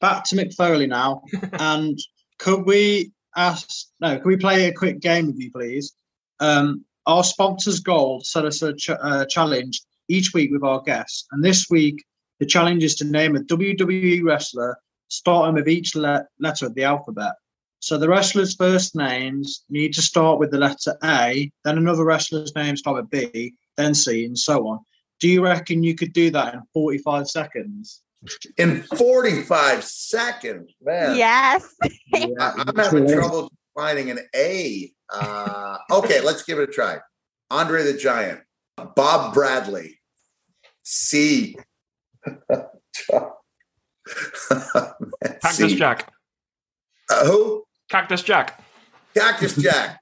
Back 0.00 0.24
to 0.24 0.36
Mick 0.36 0.54
Foley 0.54 0.86
now. 0.86 1.22
and 1.52 1.98
could 2.38 2.66
we 2.66 3.12
ask, 3.34 3.68
no, 4.00 4.16
could 4.16 4.26
we 4.26 4.36
play 4.36 4.66
a 4.66 4.72
quick 4.74 5.00
game 5.00 5.26
with 5.28 5.38
you, 5.38 5.50
please? 5.50 5.94
Um, 6.40 6.84
our 7.08 7.24
sponsors 7.24 7.80
Gold 7.80 8.26
set 8.26 8.44
us 8.44 8.62
a 8.62 8.74
ch- 8.74 8.90
uh, 8.90 9.24
challenge 9.24 9.80
each 10.08 10.32
week 10.34 10.50
with 10.52 10.62
our 10.62 10.82
guests. 10.82 11.26
And 11.32 11.42
this 11.42 11.68
week, 11.70 12.04
the 12.38 12.46
challenge 12.46 12.84
is 12.84 12.94
to 12.96 13.04
name 13.04 13.34
a 13.34 13.40
WWE 13.40 14.22
wrestler 14.22 14.78
starting 15.08 15.54
with 15.54 15.68
each 15.68 15.96
le- 15.96 16.26
letter 16.38 16.66
of 16.66 16.74
the 16.74 16.84
alphabet. 16.84 17.32
So 17.80 17.96
the 17.96 18.08
wrestlers' 18.08 18.54
first 18.54 18.94
names 18.94 19.64
need 19.70 19.94
to 19.94 20.02
start 20.02 20.38
with 20.38 20.50
the 20.50 20.58
letter 20.58 20.96
A, 21.02 21.50
then 21.64 21.78
another 21.78 22.04
wrestler's 22.04 22.54
name 22.54 22.76
start 22.76 22.96
with 22.96 23.10
B, 23.10 23.54
then 23.76 23.94
C, 23.94 24.24
and 24.24 24.38
so 24.38 24.66
on. 24.68 24.80
Do 25.20 25.28
you 25.28 25.42
reckon 25.42 25.82
you 25.82 25.94
could 25.94 26.12
do 26.12 26.30
that 26.30 26.54
in 26.54 26.62
45 26.74 27.28
seconds? 27.28 28.02
In 28.56 28.82
45 28.82 29.84
seconds, 29.84 30.72
man. 30.82 31.16
Yes. 31.16 31.74
I, 32.12 32.34
I'm 32.38 32.76
having 32.76 33.08
trouble 33.08 33.50
finding 33.78 34.10
an 34.10 34.18
A. 34.34 34.90
Uh, 35.12 35.78
okay, 35.92 36.20
let's 36.20 36.42
give 36.42 36.58
it 36.58 36.68
a 36.68 36.72
try. 36.72 36.98
Andre 37.50 37.84
the 37.84 37.96
Giant, 37.96 38.40
Bob 38.96 39.32
Bradley, 39.32 40.00
C. 40.82 41.56
Cactus 45.22 45.56
C. 45.56 45.76
Jack. 45.76 46.12
Uh, 47.10 47.24
who? 47.24 47.64
Cactus 47.88 48.22
Jack. 48.22 48.62
Cactus 49.14 49.54
Jack. 49.56 50.00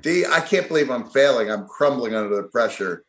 D. 0.00 0.24
I 0.24 0.40
can't 0.40 0.68
believe 0.68 0.90
I'm 0.90 1.08
failing. 1.10 1.50
I'm 1.50 1.66
crumbling 1.66 2.14
under 2.14 2.34
the 2.36 2.48
pressure. 2.48 3.04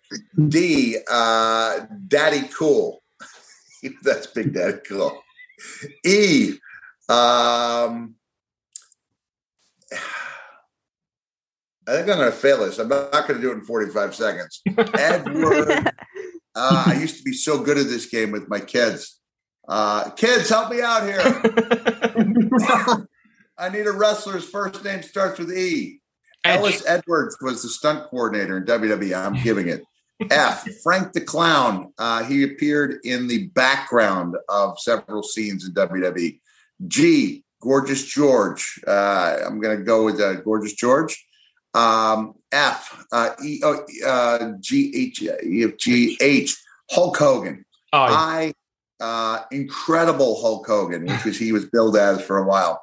D. 0.48 0.98
Uh, 1.10 1.82
Daddy 2.08 2.48
Cool. 2.58 3.02
That's 4.04 4.28
Big 4.28 4.54
Daddy 4.54 4.80
Cool. 4.88 5.22
E. 6.06 6.58
Um, 7.10 8.17
I 11.88 11.92
think 11.92 12.10
I'm 12.10 12.18
going 12.18 12.32
to 12.32 12.32
fail 12.32 12.60
this. 12.60 12.80
I'm 12.80 12.90
not 12.90 13.12
going 13.12 13.36
to 13.36 13.42
do 13.42 13.52
it 13.52 13.60
in 13.60 13.64
45 13.64 14.16
seconds. 14.16 14.62
Edward. 14.94 15.92
Uh, 16.60 16.86
I 16.88 17.00
used 17.00 17.18
to 17.18 17.24
be 17.24 17.34
so 17.34 17.62
good 17.62 17.78
at 17.78 17.86
this 17.86 18.08
game 18.08 18.32
with 18.32 18.50
my 18.50 18.60
kids. 18.60 19.20
Uh, 19.68 20.10
kids, 20.10 20.50
help 20.50 20.72
me 20.72 20.82
out 20.82 21.04
here. 21.04 21.20
I 23.60 23.70
need 23.70 23.86
a 23.86 23.92
wrestler's 23.92 24.50
first 24.50 24.84
name 24.84 25.04
starts 25.04 25.38
with 25.38 25.56
E. 25.56 26.02
Ellis 26.46 26.84
Edwards 26.88 27.38
was 27.42 27.62
the 27.62 27.70
stunt 27.70 28.10
coordinator 28.10 28.58
in 28.58 28.66
WWE. 28.66 29.16
I'm 29.16 29.36
giving 29.44 29.68
it. 29.68 29.84
F. 30.32 30.68
Frank 30.82 31.14
the 31.14 31.22
Clown. 31.22 31.94
Uh, 32.00 32.24
he 32.24 32.44
appeared 32.44 33.02
in 33.04 33.28
the 33.28 33.48
background 33.50 34.36
of 34.50 34.80
several 34.80 35.22
scenes 35.22 35.64
in 35.64 35.74
WWE. 35.74 36.40
G. 36.88 37.44
Gorgeous 37.68 38.06
George. 38.06 38.80
Uh, 38.88 39.40
I'm 39.46 39.60
going 39.60 39.78
to 39.78 39.84
go 39.84 40.06
with 40.06 40.22
uh, 40.22 40.36
Gorgeous 40.36 40.74
George. 40.74 41.22
Um, 41.74 42.36
F. 42.50 43.06
Uh, 43.12 43.32
e, 43.44 43.60
oh, 43.62 43.86
uh, 44.06 44.54
G 44.62 44.94
H 44.96 45.22
E 45.22 45.64
F 45.66 45.78
G 45.78 46.18
H. 46.22 46.56
Hulk 46.92 47.18
Hogan. 47.18 47.66
I. 47.92 48.54
Uh, 49.02 49.42
incredible 49.52 50.42
Hulk 50.42 50.66
Hogan, 50.66 51.06
which 51.06 51.26
was 51.26 51.38
he 51.38 51.52
was 51.52 51.66
billed 51.66 51.98
as 51.98 52.22
for 52.22 52.38
a 52.38 52.48
while. 52.48 52.82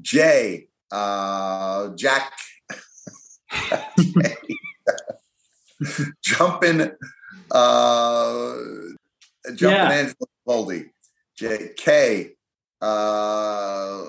J. 0.00 0.68
Uh, 0.92 1.88
Jack. 1.96 2.32
jumping 6.22 6.92
uh 7.50 8.54
jumping 9.54 9.58
Yeah. 9.58 10.12
Boldy. 10.46 10.90
J 11.36 11.70
K 11.76 12.36
uh 12.82 14.02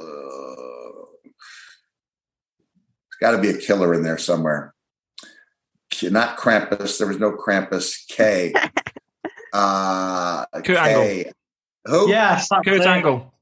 it's 3.07 3.17
gotta 3.21 3.37
be 3.37 3.49
a 3.49 3.57
killer 3.57 3.93
in 3.93 4.03
there 4.03 4.17
somewhere. 4.17 4.73
Not 6.01 6.37
Krampus, 6.37 6.97
there 6.97 7.07
was 7.07 7.19
no 7.19 7.31
Krampus. 7.31 8.05
K 8.07 8.53
uh 9.53 10.45
Kurt 10.55 10.65
K. 10.65 10.75
Angle. 10.77 11.31
Who? 11.85 12.09
Yes, 12.09 12.49
that's 12.49 12.67
Kurt 12.67 12.81
it. 12.81 12.87
Angle. 12.87 13.33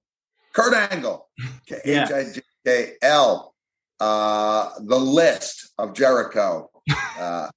Kurt 0.53 0.73
Angle. 0.91 1.29
K 1.65 1.79
Yeah. 1.85 2.03
H 2.05 2.11
I 2.11 2.23
J 2.33 2.41
K 2.65 2.93
L. 3.01 3.55
Uh 3.99 4.69
the 4.79 4.99
list 4.99 5.71
of 5.77 5.93
Jericho. 5.93 6.69
Uh 7.17 7.49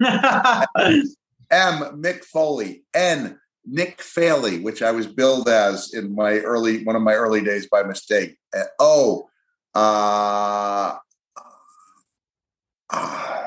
M. 1.50 2.02
Mick 2.02 2.24
Foley. 2.24 2.84
N. 2.94 3.38
Nick 3.64 4.00
Faley, 4.02 4.58
which 4.62 4.82
I 4.82 4.90
was 4.90 5.06
billed 5.06 5.48
as 5.48 5.92
in 5.94 6.14
my 6.14 6.38
early 6.40 6.82
one 6.84 6.96
of 6.96 7.02
my 7.02 7.14
early 7.14 7.42
days 7.42 7.66
by 7.68 7.82
mistake. 7.82 8.36
Uh, 8.56 8.64
o. 8.78 9.28
Uh, 9.74 10.96
uh, 12.90 13.44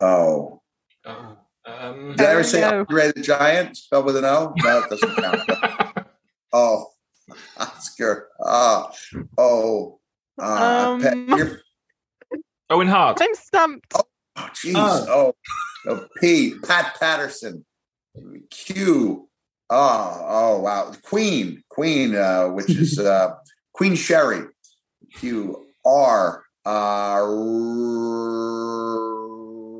oh. 0.00 0.60
Um, 1.04 2.14
Did 2.16 2.20
I 2.20 2.30
ever 2.32 2.40
Oh, 2.40 2.42
say 2.42 2.60
no. 2.60 2.80
Andre 2.80 3.12
the 3.12 3.22
Giant 3.22 3.76
spelled 3.76 4.04
with 4.06 4.16
an 4.16 4.24
O? 4.24 4.52
No, 4.56 4.80
that 4.80 4.90
doesn't 4.90 5.16
count. 5.16 6.06
oh, 6.52 6.86
Oscar. 7.56 8.28
Uh, 8.44 8.84
oh. 9.38 10.00
Uh, 10.38 10.98
Pe- 10.98 11.08
Um. 11.08 11.28
you're- 11.28 11.56
Owen 12.70 12.88
Hart. 12.88 13.18
I'm 13.20 13.34
stumped. 13.34 13.92
Oh, 13.94 14.02
jeez. 14.54 14.74
Oh. 14.76 15.34
oh, 15.88 16.06
P. 16.20 16.54
Pat 16.66 16.96
Patterson. 16.98 17.64
Q. 18.50 19.28
Oh, 19.70 20.26
oh, 20.28 20.60
wow. 20.60 20.92
Queen. 21.02 21.62
Queen, 21.68 22.14
uh, 22.14 22.48
which 22.48 22.70
is 22.70 22.98
uh, 22.98 23.34
Queen 23.72 23.94
Sherri. 23.94 24.46
Q. 25.14 25.66
R. 25.84 26.44
Uh, 26.64 27.20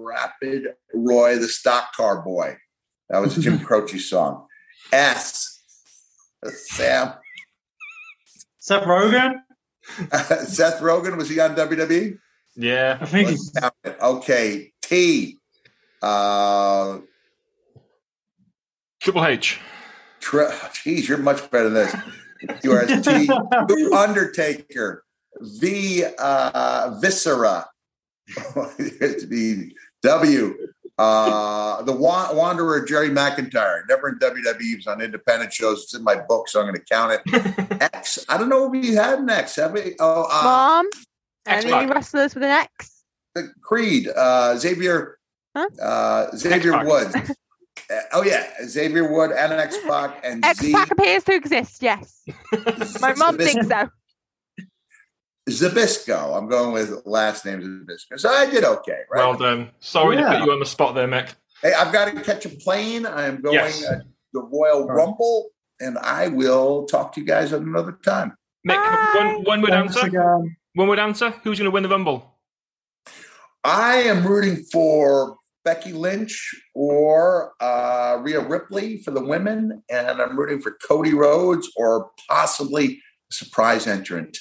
Rapid 0.05 0.75
Roy, 0.95 1.39
the 1.39 1.49
stock 1.49 1.93
car 1.95 2.23
boy. 2.23 2.57
That 3.09 3.21
was 3.21 3.37
a 3.37 3.41
Jim 3.41 3.59
Croce 3.65 3.99
song. 3.99 4.47
S. 4.93 5.61
Sam. 6.45 7.13
Seth 8.59 8.85
Rogen? 8.85 9.35
Seth 10.47 10.81
Rogen, 10.81 11.17
was 11.17 11.29
he 11.29 11.39
on 11.41 11.55
WWE? 11.55 12.19
Yeah. 12.57 12.99
I 13.01 13.07
think 13.07 13.29
Let's 13.31 13.51
count 13.51 13.75
it. 13.85 13.97
Okay. 14.01 14.73
T. 14.83 15.39
Uh, 16.01 16.99
Triple 19.03 19.25
H. 19.27 19.61
Tre- 20.21 20.47
Jeez, 20.47 21.09
you're 21.09 21.19
much 21.19 21.51
better 21.51 21.69
than 21.69 21.75
this. 21.75 21.97
You 22.63 22.73
are 22.73 22.87
T. 22.87 23.29
Undertaker. 23.97 25.05
V. 25.41 26.05
Uh, 26.19 26.99
Viscera. 27.01 27.67
the 28.29 29.73
W. 30.03 30.55
Uh, 30.99 31.83
the 31.83 31.93
Wa- 31.93 32.33
Wanderer 32.33 32.85
Jerry 32.85 33.11
McIntyre. 33.11 33.83
Never 33.89 34.11
in 34.11 34.19
WWE. 34.21 34.61
He 34.61 34.77
was 34.77 34.87
on 34.87 35.01
independent 35.01 35.53
shows. 35.53 35.83
It's 35.83 35.95
in 35.95 36.05
my 36.05 36.17
book, 36.17 36.49
so 36.49 36.61
I'm 36.61 36.67
going 36.67 36.77
to 36.77 36.85
count 36.85 37.21
it. 37.25 37.83
X. 37.83 38.25
I 38.29 38.39
don't 38.39 38.49
know 38.49 38.67
if 38.67 38.71
we 38.71 38.95
had 38.95 39.19
an 39.19 39.31
X. 39.31 39.57
Have 39.57 39.73
we? 39.73 39.97
Oh, 39.99 40.25
uh, 40.31 40.43
Mom. 40.45 40.87
Any 41.47 41.73
X-Pac. 41.73 41.91
wrestlers 41.91 42.35
with 42.35 42.45
an 42.45 42.51
X? 42.51 43.03
the 43.35 43.51
Creed. 43.63 44.09
Uh, 44.15 44.57
Xavier. 44.57 45.19
Huh? 45.57 45.67
Uh, 45.81 46.37
Xavier 46.37 46.75
X-Pac. 46.75 46.87
Woods. 46.87 47.37
Uh, 47.91 48.01
oh 48.13 48.23
yeah, 48.25 48.47
Xavier 48.65 49.11
Wood 49.13 49.33
and 49.33 49.53
X 49.53 49.77
Pac 49.87 50.21
and 50.25 50.45
X 50.45 50.61
Z. 50.61 50.73
Pac 50.73 50.91
appears 50.91 51.25
to 51.25 51.35
exist. 51.35 51.83
Yes. 51.83 52.23
My 53.01 53.15
mom 53.15 53.37
thinks 53.39 53.67
so. 53.69 53.89
Zbyszko. 55.51 56.37
I'm 56.37 56.49
going 56.49 56.73
with 56.73 57.03
last 57.05 57.45
name 57.45 57.61
Zbyszko. 57.61 58.19
So 58.19 58.29
I 58.31 58.49
did 58.49 58.65
okay, 58.65 59.01
right? 59.11 59.19
Well 59.27 59.35
done. 59.37 59.71
Sorry 59.81 60.17
to 60.17 60.25
put 60.25 60.41
you 60.45 60.53
on 60.53 60.61
the 60.61 60.67
spot 60.67 60.95
there, 60.95 61.09
Mick. 61.09 61.35
hey, 61.63 61.73
I've 61.73 61.93
got 61.93 62.13
to 62.15 62.21
catch 62.23 62.47
a 62.47 62.49
plane. 62.51 63.07
I'm 63.07 63.41
going 63.41 63.55
Yes. 63.55 63.85
uh, 63.85 64.01
the 64.33 64.41
Royal 64.43 64.87
Rumble, 64.87 65.51
and 65.81 65.99
I 65.99 66.29
will 66.29 66.87
talk 66.87 67.13
to 67.15 67.21
you 67.21 67.27
guys 67.27 67.53
at 67.53 67.61
another 67.61 67.93
time. 68.05 68.35
Mick, 68.67 68.77
Bye. 68.77 69.13
one, 69.17 69.43
one 69.45 69.63
word 69.63 69.71
Thanks 69.71 69.97
answer. 69.97 70.07
again. 70.09 70.57
One 70.75 70.89
word 70.89 71.01
answer. 71.01 71.31
Who's 71.43 71.59
going 71.59 71.67
to 71.71 71.73
win 71.73 71.83
the 71.83 71.89
Rumble? 71.89 72.39
I 73.65 73.97
am 74.03 74.27
rooting 74.27 74.65
for 74.73 75.37
Becky 75.65 75.93
Lynch 75.93 76.55
or 76.75 77.53
uh, 77.61 78.19
Rhea 78.21 78.41
Ripley 78.41 78.99
for 78.99 79.11
the 79.11 79.25
women, 79.25 79.83
and 79.91 80.21
I'm 80.21 80.39
rooting 80.39 80.61
for 80.61 80.77
Cody 80.87 81.15
Rhodes 81.15 81.71
or 81.77 82.11
possibly 82.29 83.01
a 83.31 83.35
surprise 83.35 83.87
entrant 83.87 84.39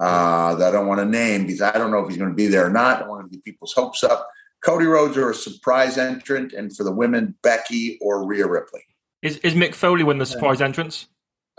uh, 0.00 0.54
that 0.56 0.68
I 0.68 0.72
don't 0.72 0.86
want 0.86 1.00
to 1.00 1.06
name 1.06 1.46
because 1.46 1.60
I 1.60 1.72
don't 1.72 1.90
know 1.90 1.98
if 1.98 2.08
he's 2.08 2.18
going 2.18 2.30
to 2.30 2.36
be 2.36 2.46
there 2.46 2.66
or 2.66 2.70
not. 2.70 2.96
I 2.96 3.00
don't 3.00 3.08
want 3.08 3.30
to 3.30 3.36
get 3.36 3.44
people's 3.44 3.72
hopes 3.72 4.02
up. 4.02 4.28
Cody 4.64 4.86
Rhodes 4.86 5.16
or 5.16 5.30
a 5.30 5.34
surprise 5.34 5.98
entrant, 5.98 6.52
and 6.52 6.74
for 6.74 6.84
the 6.84 6.92
women, 6.92 7.34
Becky 7.42 7.98
or 8.00 8.24
Rhea 8.26 8.46
Ripley. 8.46 8.82
Is 9.20 9.36
is 9.38 9.54
Mick 9.54 9.74
Foley 9.74 10.02
win 10.02 10.18
the 10.18 10.26
surprise 10.26 10.60
entrance? 10.60 11.08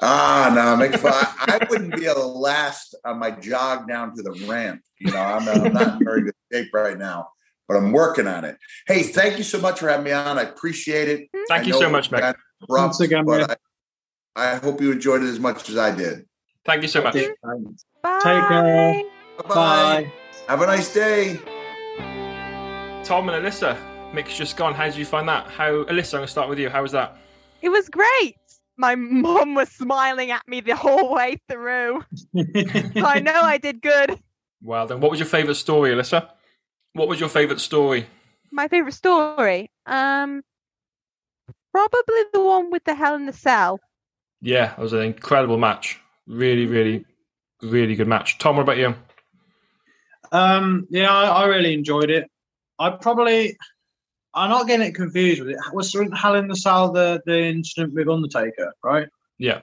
Ah, 0.02 0.52
no, 0.54 0.84
Mick 0.84 0.98
Foley. 1.00 1.14
I 1.14 1.66
wouldn't 1.70 1.96
be 1.96 2.06
the 2.06 2.18
last 2.18 2.96
on 3.06 3.20
my 3.20 3.32
jog 3.32 3.88
down 3.88 4.16
to 4.16 4.24
the 4.24 4.32
ramp. 4.48 4.82
You 5.00 5.12
know, 5.12 5.20
I'm, 5.20 5.48
I'm 5.48 5.74
not 5.74 6.00
in 6.00 6.06
very 6.06 6.22
good 6.24 6.36
shape 6.52 6.74
right 6.74 6.98
now, 6.98 7.30
but 7.68 7.78
I'm 7.78 7.92
working 7.92 8.28
on 8.28 8.46
it. 8.46 8.58
Hey, 8.88 9.04
thank 9.04 9.38
you 9.38 9.44
so 9.44 9.60
much 9.60 9.80
for 9.80 9.90
having 9.90 10.06
me 10.06 10.12
on. 10.12 10.38
I 10.38 10.44
appreciate 10.44 11.08
it. 11.08 11.22
Mm-hmm. 11.22 11.44
Thank 11.48 11.64
I 11.64 11.68
you 11.68 11.74
so 11.74 11.90
much, 11.90 12.12
was 12.12 12.20
Mick. 12.20 12.24
kind 12.24 12.36
of 12.36 12.64
abrupt, 12.64 12.82
Once 12.84 13.00
again, 13.00 13.26
but 13.26 13.60
I, 14.36 14.54
I 14.54 14.56
hope 14.56 14.82
you 14.82 14.92
enjoyed 14.92 15.24
it 15.24 15.28
as 15.28 15.40
much 15.40 15.70
as 15.70 15.78
I 15.78 15.96
did. 15.96 16.26
Thank 16.66 16.82
you 16.82 16.88
so 16.88 17.02
much. 17.02 17.14
Bye. 17.14 18.20
Take 18.24 18.48
care. 18.48 19.04
Bye-bye. 19.38 19.54
Bye. 19.56 20.14
Have 20.48 20.62
a 20.62 20.66
nice 20.66 20.94
day. 20.94 21.40
Tom 23.04 23.28
and 23.30 23.46
Alyssa, 23.46 23.78
Mick's 24.14 24.38
just 24.38 24.56
gone. 24.56 24.74
How 24.74 24.86
did 24.86 24.96
you 24.96 25.06
find 25.06 25.28
that? 25.28 25.48
How 25.48 25.84
Alyssa? 25.86 26.14
I'm 26.14 26.18
gonna 26.20 26.28
start 26.28 26.50
with 26.50 26.60
you. 26.60 26.70
How 26.70 26.82
was 26.82 26.94
that? 26.94 27.18
It 27.62 27.70
was 27.70 27.90
great. 27.90 28.38
My 28.78 28.96
mum 28.96 29.56
was 29.56 29.70
smiling 29.70 30.32
at 30.32 30.48
me 30.48 30.62
the 30.62 30.76
whole 30.76 31.14
way 31.14 31.38
through. 31.50 32.04
so 32.34 32.44
I 33.06 33.20
know 33.20 33.42
I 33.42 33.58
did 33.58 33.82
good. 33.82 34.20
Well 34.62 34.88
then, 34.88 35.00
what 35.02 35.12
was 35.12 35.20
your 35.20 35.28
favourite 35.28 35.58
story, 35.58 35.92
Alyssa? 35.92 36.30
What 36.94 37.08
was 37.08 37.20
your 37.20 37.30
favourite 37.30 37.60
story? 37.60 38.06
My 38.52 38.68
favorite 38.68 38.94
story. 38.94 39.72
Um, 39.88 40.44
probably 41.72 42.24
the 42.34 42.42
one 42.42 42.70
with 42.70 42.84
the 42.84 42.94
Hell 42.94 43.16
in 43.16 43.26
the 43.26 43.34
Cell. 43.34 43.80
Yeah, 44.42 44.74
it 44.74 44.80
was 44.80 44.94
an 44.94 45.02
incredible 45.02 45.58
match. 45.58 46.00
Really, 46.28 46.68
really, 46.68 47.06
really 47.64 47.96
good 47.96 48.08
match. 48.08 48.38
Tom, 48.38 48.58
what 48.58 48.64
about 48.64 48.78
you? 48.78 48.96
Um, 50.32 50.88
yeah, 50.90 51.12
I, 51.12 51.26
I 51.26 51.46
really 51.46 51.74
enjoyed 51.74 52.12
it. 52.12 52.30
I 52.78 52.92
probably, 52.92 53.58
I'm 54.36 54.50
not 54.50 54.68
getting 54.68 54.86
it 54.86 54.96
confused 54.96 55.42
with 55.42 55.50
it. 55.50 55.58
Was 55.74 55.94
Hell 55.94 56.36
in 56.36 56.48
the 56.48 56.56
Cell 56.56 56.92
the, 56.92 57.22
the 57.26 57.40
incident 57.40 57.94
with 57.94 58.08
Undertaker, 58.08 58.74
right? 58.84 59.08
Yeah. 59.40 59.62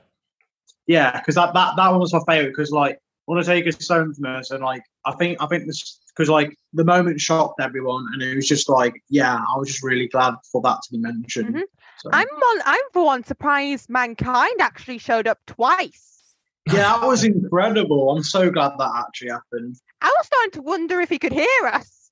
Yeah, 0.86 1.20
because 1.20 1.36
that, 1.36 1.54
that 1.54 1.76
that 1.76 1.90
one 1.90 2.00
was 2.00 2.12
my 2.12 2.20
favorite 2.26 2.50
because 2.50 2.72
like 2.72 2.98
Undertaker's 3.28 3.86
so 3.86 4.02
infamous 4.02 4.50
and 4.50 4.64
like 4.64 4.82
I 5.04 5.12
think 5.12 5.40
I 5.40 5.46
think 5.46 5.66
this 5.66 5.99
because 6.20 6.28
like 6.28 6.54
the 6.74 6.84
moment 6.84 7.18
shocked 7.18 7.60
everyone 7.62 8.06
and 8.12 8.22
it 8.22 8.36
was 8.36 8.46
just 8.46 8.68
like 8.68 8.92
yeah 9.08 9.36
I 9.36 9.58
was 9.58 9.68
just 9.68 9.82
really 9.82 10.06
glad 10.06 10.34
for 10.52 10.60
that 10.62 10.78
to 10.84 10.92
be 10.92 10.98
mentioned. 10.98 11.54
Mhm. 11.56 11.62
So, 11.96 12.10
I'm 12.12 12.28
on. 12.28 12.62
I'm 12.66 12.80
for 12.92 13.06
one 13.06 13.24
surprised 13.24 13.88
mankind 13.88 14.60
actually 14.60 14.98
showed 14.98 15.26
up 15.26 15.38
twice. 15.46 16.34
yeah, 16.66 16.98
that 16.98 17.06
was 17.06 17.24
incredible. 17.24 18.10
I'm 18.10 18.22
so 18.22 18.50
glad 18.50 18.72
that 18.78 19.04
actually 19.06 19.30
happened. 19.30 19.76
I 20.02 20.06
was 20.18 20.26
starting 20.26 20.50
to 20.52 20.62
wonder 20.62 21.00
if 21.00 21.08
he 21.08 21.18
could 21.18 21.32
hear 21.32 21.62
us. 21.64 22.10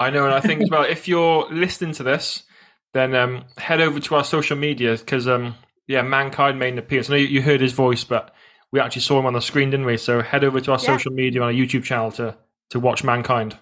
I 0.00 0.10
know, 0.10 0.24
and 0.24 0.34
I 0.34 0.40
think 0.40 0.62
as 0.62 0.70
well, 0.70 0.82
if 0.82 1.06
you're 1.12 1.46
listening 1.52 1.94
to 1.94 2.02
this, 2.02 2.42
then 2.92 3.14
um, 3.14 3.44
head 3.58 3.80
over 3.80 3.98
to 4.00 4.14
our 4.16 4.24
social 4.24 4.56
media 4.56 4.96
because, 4.96 5.26
um, 5.28 5.54
yeah, 5.86 6.02
Mankind 6.02 6.58
made 6.58 6.72
an 6.74 6.78
appearance. 6.80 7.08
I 7.10 7.14
know 7.14 7.18
you, 7.18 7.26
you 7.26 7.42
heard 7.42 7.60
his 7.60 7.72
voice, 7.72 8.02
but 8.04 8.34
we 8.72 8.78
actually 8.80 9.02
saw 9.02 9.18
him 9.20 9.26
on 9.26 9.32
the 9.34 9.40
screen, 9.40 9.70
didn't 9.70 9.86
we? 9.86 9.96
So 9.96 10.20
head 10.22 10.42
over 10.44 10.60
to 10.60 10.72
our 10.72 10.78
Yeah. 10.80 10.96
social 10.96 11.12
media 11.12 11.40
on 11.42 11.46
our 11.48 11.52
YouTube 11.52 11.84
channel 11.84 12.10
to 12.12 12.36
to 12.70 12.80
watch 12.80 13.04
Mankind. 13.04 13.56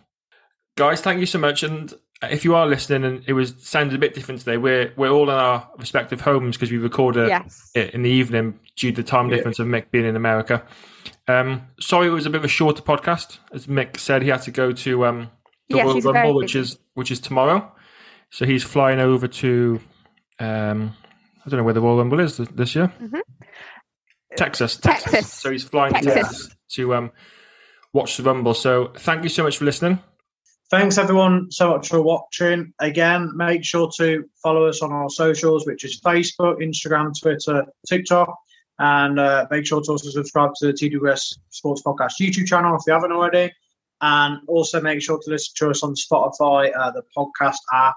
Guys, 0.77 1.01
thank 1.01 1.21
you 1.21 1.27
so 1.27 1.39
much. 1.39 1.63
And 1.63 1.93
if 2.23 2.45
you 2.45 2.55
are 2.55 2.67
listening, 2.67 3.05
and 3.05 3.25
it 3.27 3.33
was 3.35 3.55
sounded 3.59 3.95
a 3.95 3.99
bit 3.99 4.15
different 4.15 4.41
today, 4.41 4.57
we're 4.57 4.93
we're 4.97 5.11
all 5.11 5.29
in 5.29 5.35
our 5.37 5.69
respective 5.79 6.21
homes 6.23 6.57
because 6.57 6.71
we 6.71 6.79
recorded 6.79 7.29
Yes. 7.29 7.71
it 7.75 7.93
in 7.95 8.03
the 8.03 8.11
evening 8.11 8.59
due 8.77 8.91
to 8.93 9.03
the 9.03 9.09
time 9.09 9.29
difference 9.29 9.59
of 9.59 9.67
Mick 9.67 9.91
being 9.91 10.07
in 10.07 10.17
America. 10.17 10.63
Um, 11.29 11.63
sorry, 11.81 12.07
it 12.09 12.11
was 12.11 12.27
a 12.27 12.31
bit 12.31 12.39
of 12.39 12.45
a 12.45 12.49
shorter 12.49 12.83
podcast. 12.83 13.39
As 13.53 13.67
Mick 13.67 13.99
said, 13.99 14.23
he 14.23 14.29
had 14.29 14.43
to 14.43 14.51
go 14.51 14.73
to 14.73 15.05
um, 15.07 15.31
the 15.69 15.77
Yes, 15.77 15.87
very 15.93 16.01
Rumble, 16.01 16.35
which 16.35 16.55
is 16.57 16.79
which 16.95 17.11
is 17.11 17.21
tomorrow. 17.21 17.71
So 18.31 18.47
he's 18.47 18.65
flying 18.65 18.99
over 18.99 19.29
to 19.29 19.81
um, 20.39 20.95
I 21.45 21.51
don't 21.51 21.59
know 21.59 21.65
where 21.65 21.75
the 21.75 21.81
Royal 21.83 21.99
Rumble 21.99 22.21
is 22.21 22.37
this 22.39 22.75
year. 22.75 22.93
Mhm. 23.01 23.21
Texas, 24.37 24.77
Texas. 24.79 25.31
So 25.33 25.51
he's 25.51 25.65
flying 25.65 25.93
to 25.93 26.01
Texas. 26.01 26.15
Texas 26.47 26.57
to 26.71 26.95
um, 26.95 27.11
watch 27.93 28.17
the 28.17 28.23
Rumble. 28.23 28.55
So 28.55 28.93
thank 28.99 29.23
you 29.23 29.29
so 29.29 29.43
much 29.43 29.59
for 29.59 29.65
listening. 29.65 29.99
Thanks 30.71 30.97
everyone 30.97 31.51
so 31.51 31.71
much 31.71 31.89
for 31.89 32.01
watching. 32.01 32.73
Again, 32.81 33.31
make 33.37 33.63
sure 33.63 33.91
to 33.99 34.25
follow 34.43 34.67
us 34.67 34.81
on 34.81 34.91
our 34.91 35.11
socials, 35.11 35.67
which 35.67 35.85
is 35.85 36.01
Facebook, 36.01 36.63
Instagram, 36.63 37.13
Twitter, 37.21 37.65
TikTok, 37.87 38.35
and 38.79 39.21
uh, 39.21 39.47
make 39.51 39.67
sure 39.67 39.83
to 39.83 39.91
also 39.91 40.09
subscribe 40.09 40.53
to 40.57 40.69
the 40.69 40.73
TWS 40.73 41.37
Sports 41.51 41.83
Podcast 41.83 42.13
YouTube 42.21 42.47
channel 42.47 42.75
if 42.75 42.83
you 42.87 42.95
haven't 42.95 43.13
already. 43.13 43.53
And 44.01 44.39
also 44.49 44.81
make 44.81 45.03
sure 45.03 45.19
to 45.23 45.31
listen 45.31 45.53
to 45.59 45.71
us 45.71 45.83
on 45.83 45.95
Spotify, 45.95 46.73
uh, 46.77 46.91
the 46.91 47.03
podcast 47.17 47.59
app, 47.73 47.95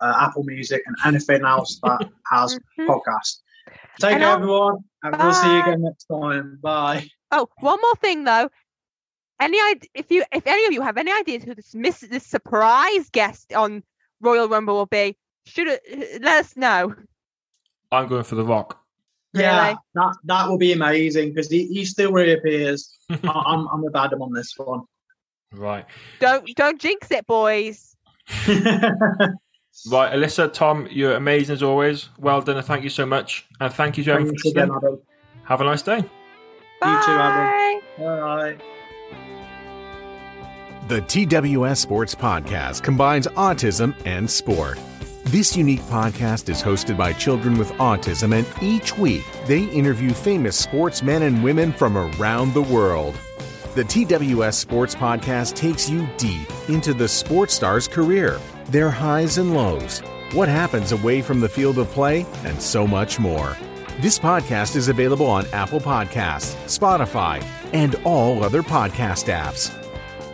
uh, 0.00 0.14
Apple 0.28 0.44
Music, 0.44 0.82
and 0.86 0.96
anything 1.06 1.44
else 1.46 1.80
that 1.82 2.06
has 2.30 2.58
Mhm. 2.78 2.86
podcast. 2.86 3.38
Take 4.00 4.18
care, 4.18 4.28
everyone, 4.36 4.84
and 5.02 5.16
we'll 5.18 5.32
see 5.32 5.50
you 5.52 5.60
again 5.62 5.82
next 5.82 6.04
time. 6.04 6.58
Bye. 6.62 7.08
Oh, 7.32 7.48
one 7.60 7.78
more 7.82 7.94
thing 7.96 8.22
though. 8.24 8.50
Any 9.40 9.58
id- 9.58 9.88
if 9.94 10.10
you 10.10 10.24
if 10.32 10.46
any 10.46 10.66
of 10.66 10.72
you 10.72 10.82
have 10.82 10.96
any 10.96 11.12
ideas 11.12 11.44
who 11.44 11.54
this 11.54 11.74
miss 11.74 12.00
this 12.00 12.26
surprise 12.26 13.08
guest 13.10 13.52
on 13.54 13.82
Royal 14.20 14.48
Rumble 14.48 14.74
will 14.74 14.86
be, 14.86 15.16
should 15.46 15.68
it, 15.68 16.22
let 16.22 16.40
us 16.44 16.56
know. 16.56 16.94
I'm 17.92 18.08
going 18.08 18.24
for 18.24 18.34
the 18.34 18.44
Rock. 18.44 18.80
Yeah, 19.34 19.62
Really? 19.66 19.76
that 19.94 20.16
that 20.24 20.48
will 20.48 20.58
be 20.58 20.72
amazing 20.72 21.28
because 21.30 21.48
he, 21.50 21.66
he 21.66 21.84
still 21.84 22.12
reappears. 22.12 22.98
I, 23.10 23.16
I'm 23.24 23.68
I'm 23.68 23.82
with 23.84 23.94
Adam 23.94 24.22
on 24.22 24.32
this 24.32 24.54
one. 24.56 24.82
Right, 25.52 25.86
Don't 26.20 26.46
don't 26.56 26.80
jinx 26.80 27.10
it, 27.10 27.26
boys. 27.26 27.94
right, 28.48 29.32
Alyssa, 30.12 30.52
Tom, 30.52 30.86
you're 30.90 31.14
amazing 31.14 31.54
as 31.54 31.62
always. 31.62 32.08
Well 32.18 32.42
done, 32.42 32.56
and 32.56 32.66
thank 32.66 32.84
you 32.84 32.90
so 32.90 33.06
much. 33.06 33.46
And 33.60 33.72
thank 33.72 33.96
you 33.98 34.04
to 34.04 34.10
everyone 34.12 34.30
Thanks 34.34 34.42
for 34.42 34.48
again, 34.50 34.68
listening. 34.68 34.90
Adam. 34.92 35.02
Have 35.44 35.60
a 35.60 35.64
nice 35.64 35.82
day. 35.82 35.96
You 35.96 36.02
too, 36.02 36.08
Bye. 36.82 37.80
Adam. 37.98 38.56
Bye. 38.58 38.64
The 40.88 41.02
TWS 41.02 41.76
Sports 41.76 42.14
Podcast 42.14 42.82
combines 42.82 43.26
autism 43.26 43.94
and 44.06 44.30
sport. 44.30 44.78
This 45.24 45.54
unique 45.54 45.82
podcast 45.82 46.48
is 46.48 46.62
hosted 46.62 46.96
by 46.96 47.12
children 47.12 47.58
with 47.58 47.70
autism, 47.72 48.34
and 48.34 48.46
each 48.62 48.96
week 48.96 49.22
they 49.44 49.64
interview 49.64 50.12
famous 50.12 50.56
sportsmen 50.56 51.24
and 51.24 51.44
women 51.44 51.72
from 51.72 51.98
around 51.98 52.54
the 52.54 52.62
world. 52.62 53.14
The 53.74 53.84
TWS 53.84 54.54
Sports 54.54 54.94
Podcast 54.94 55.56
takes 55.56 55.90
you 55.90 56.08
deep 56.16 56.48
into 56.70 56.94
the 56.94 57.06
sports 57.06 57.52
star's 57.52 57.86
career, 57.86 58.40
their 58.70 58.88
highs 58.88 59.36
and 59.36 59.52
lows, 59.52 59.98
what 60.32 60.48
happens 60.48 60.92
away 60.92 61.20
from 61.20 61.40
the 61.40 61.50
field 61.50 61.76
of 61.76 61.90
play, 61.90 62.24
and 62.44 62.58
so 62.58 62.86
much 62.86 63.20
more. 63.20 63.54
This 64.00 64.18
podcast 64.18 64.74
is 64.74 64.88
available 64.88 65.26
on 65.26 65.44
Apple 65.52 65.80
Podcasts, 65.80 66.54
Spotify, 66.64 67.44
and 67.74 67.94
all 68.06 68.42
other 68.42 68.62
podcast 68.62 69.30
apps. 69.30 69.84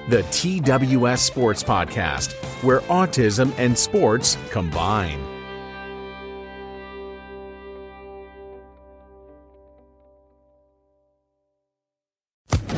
The 0.07 0.23
TWS 0.25 1.19
Sports 1.19 1.63
Podcast, 1.63 2.33
where 2.63 2.81
autism 2.81 3.53
and 3.57 3.77
sports 3.77 4.37
combine. 4.51 5.19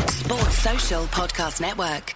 Sports 0.09 0.59
Social 0.59 1.05
Podcast 1.07 1.61
Network. 1.61 2.15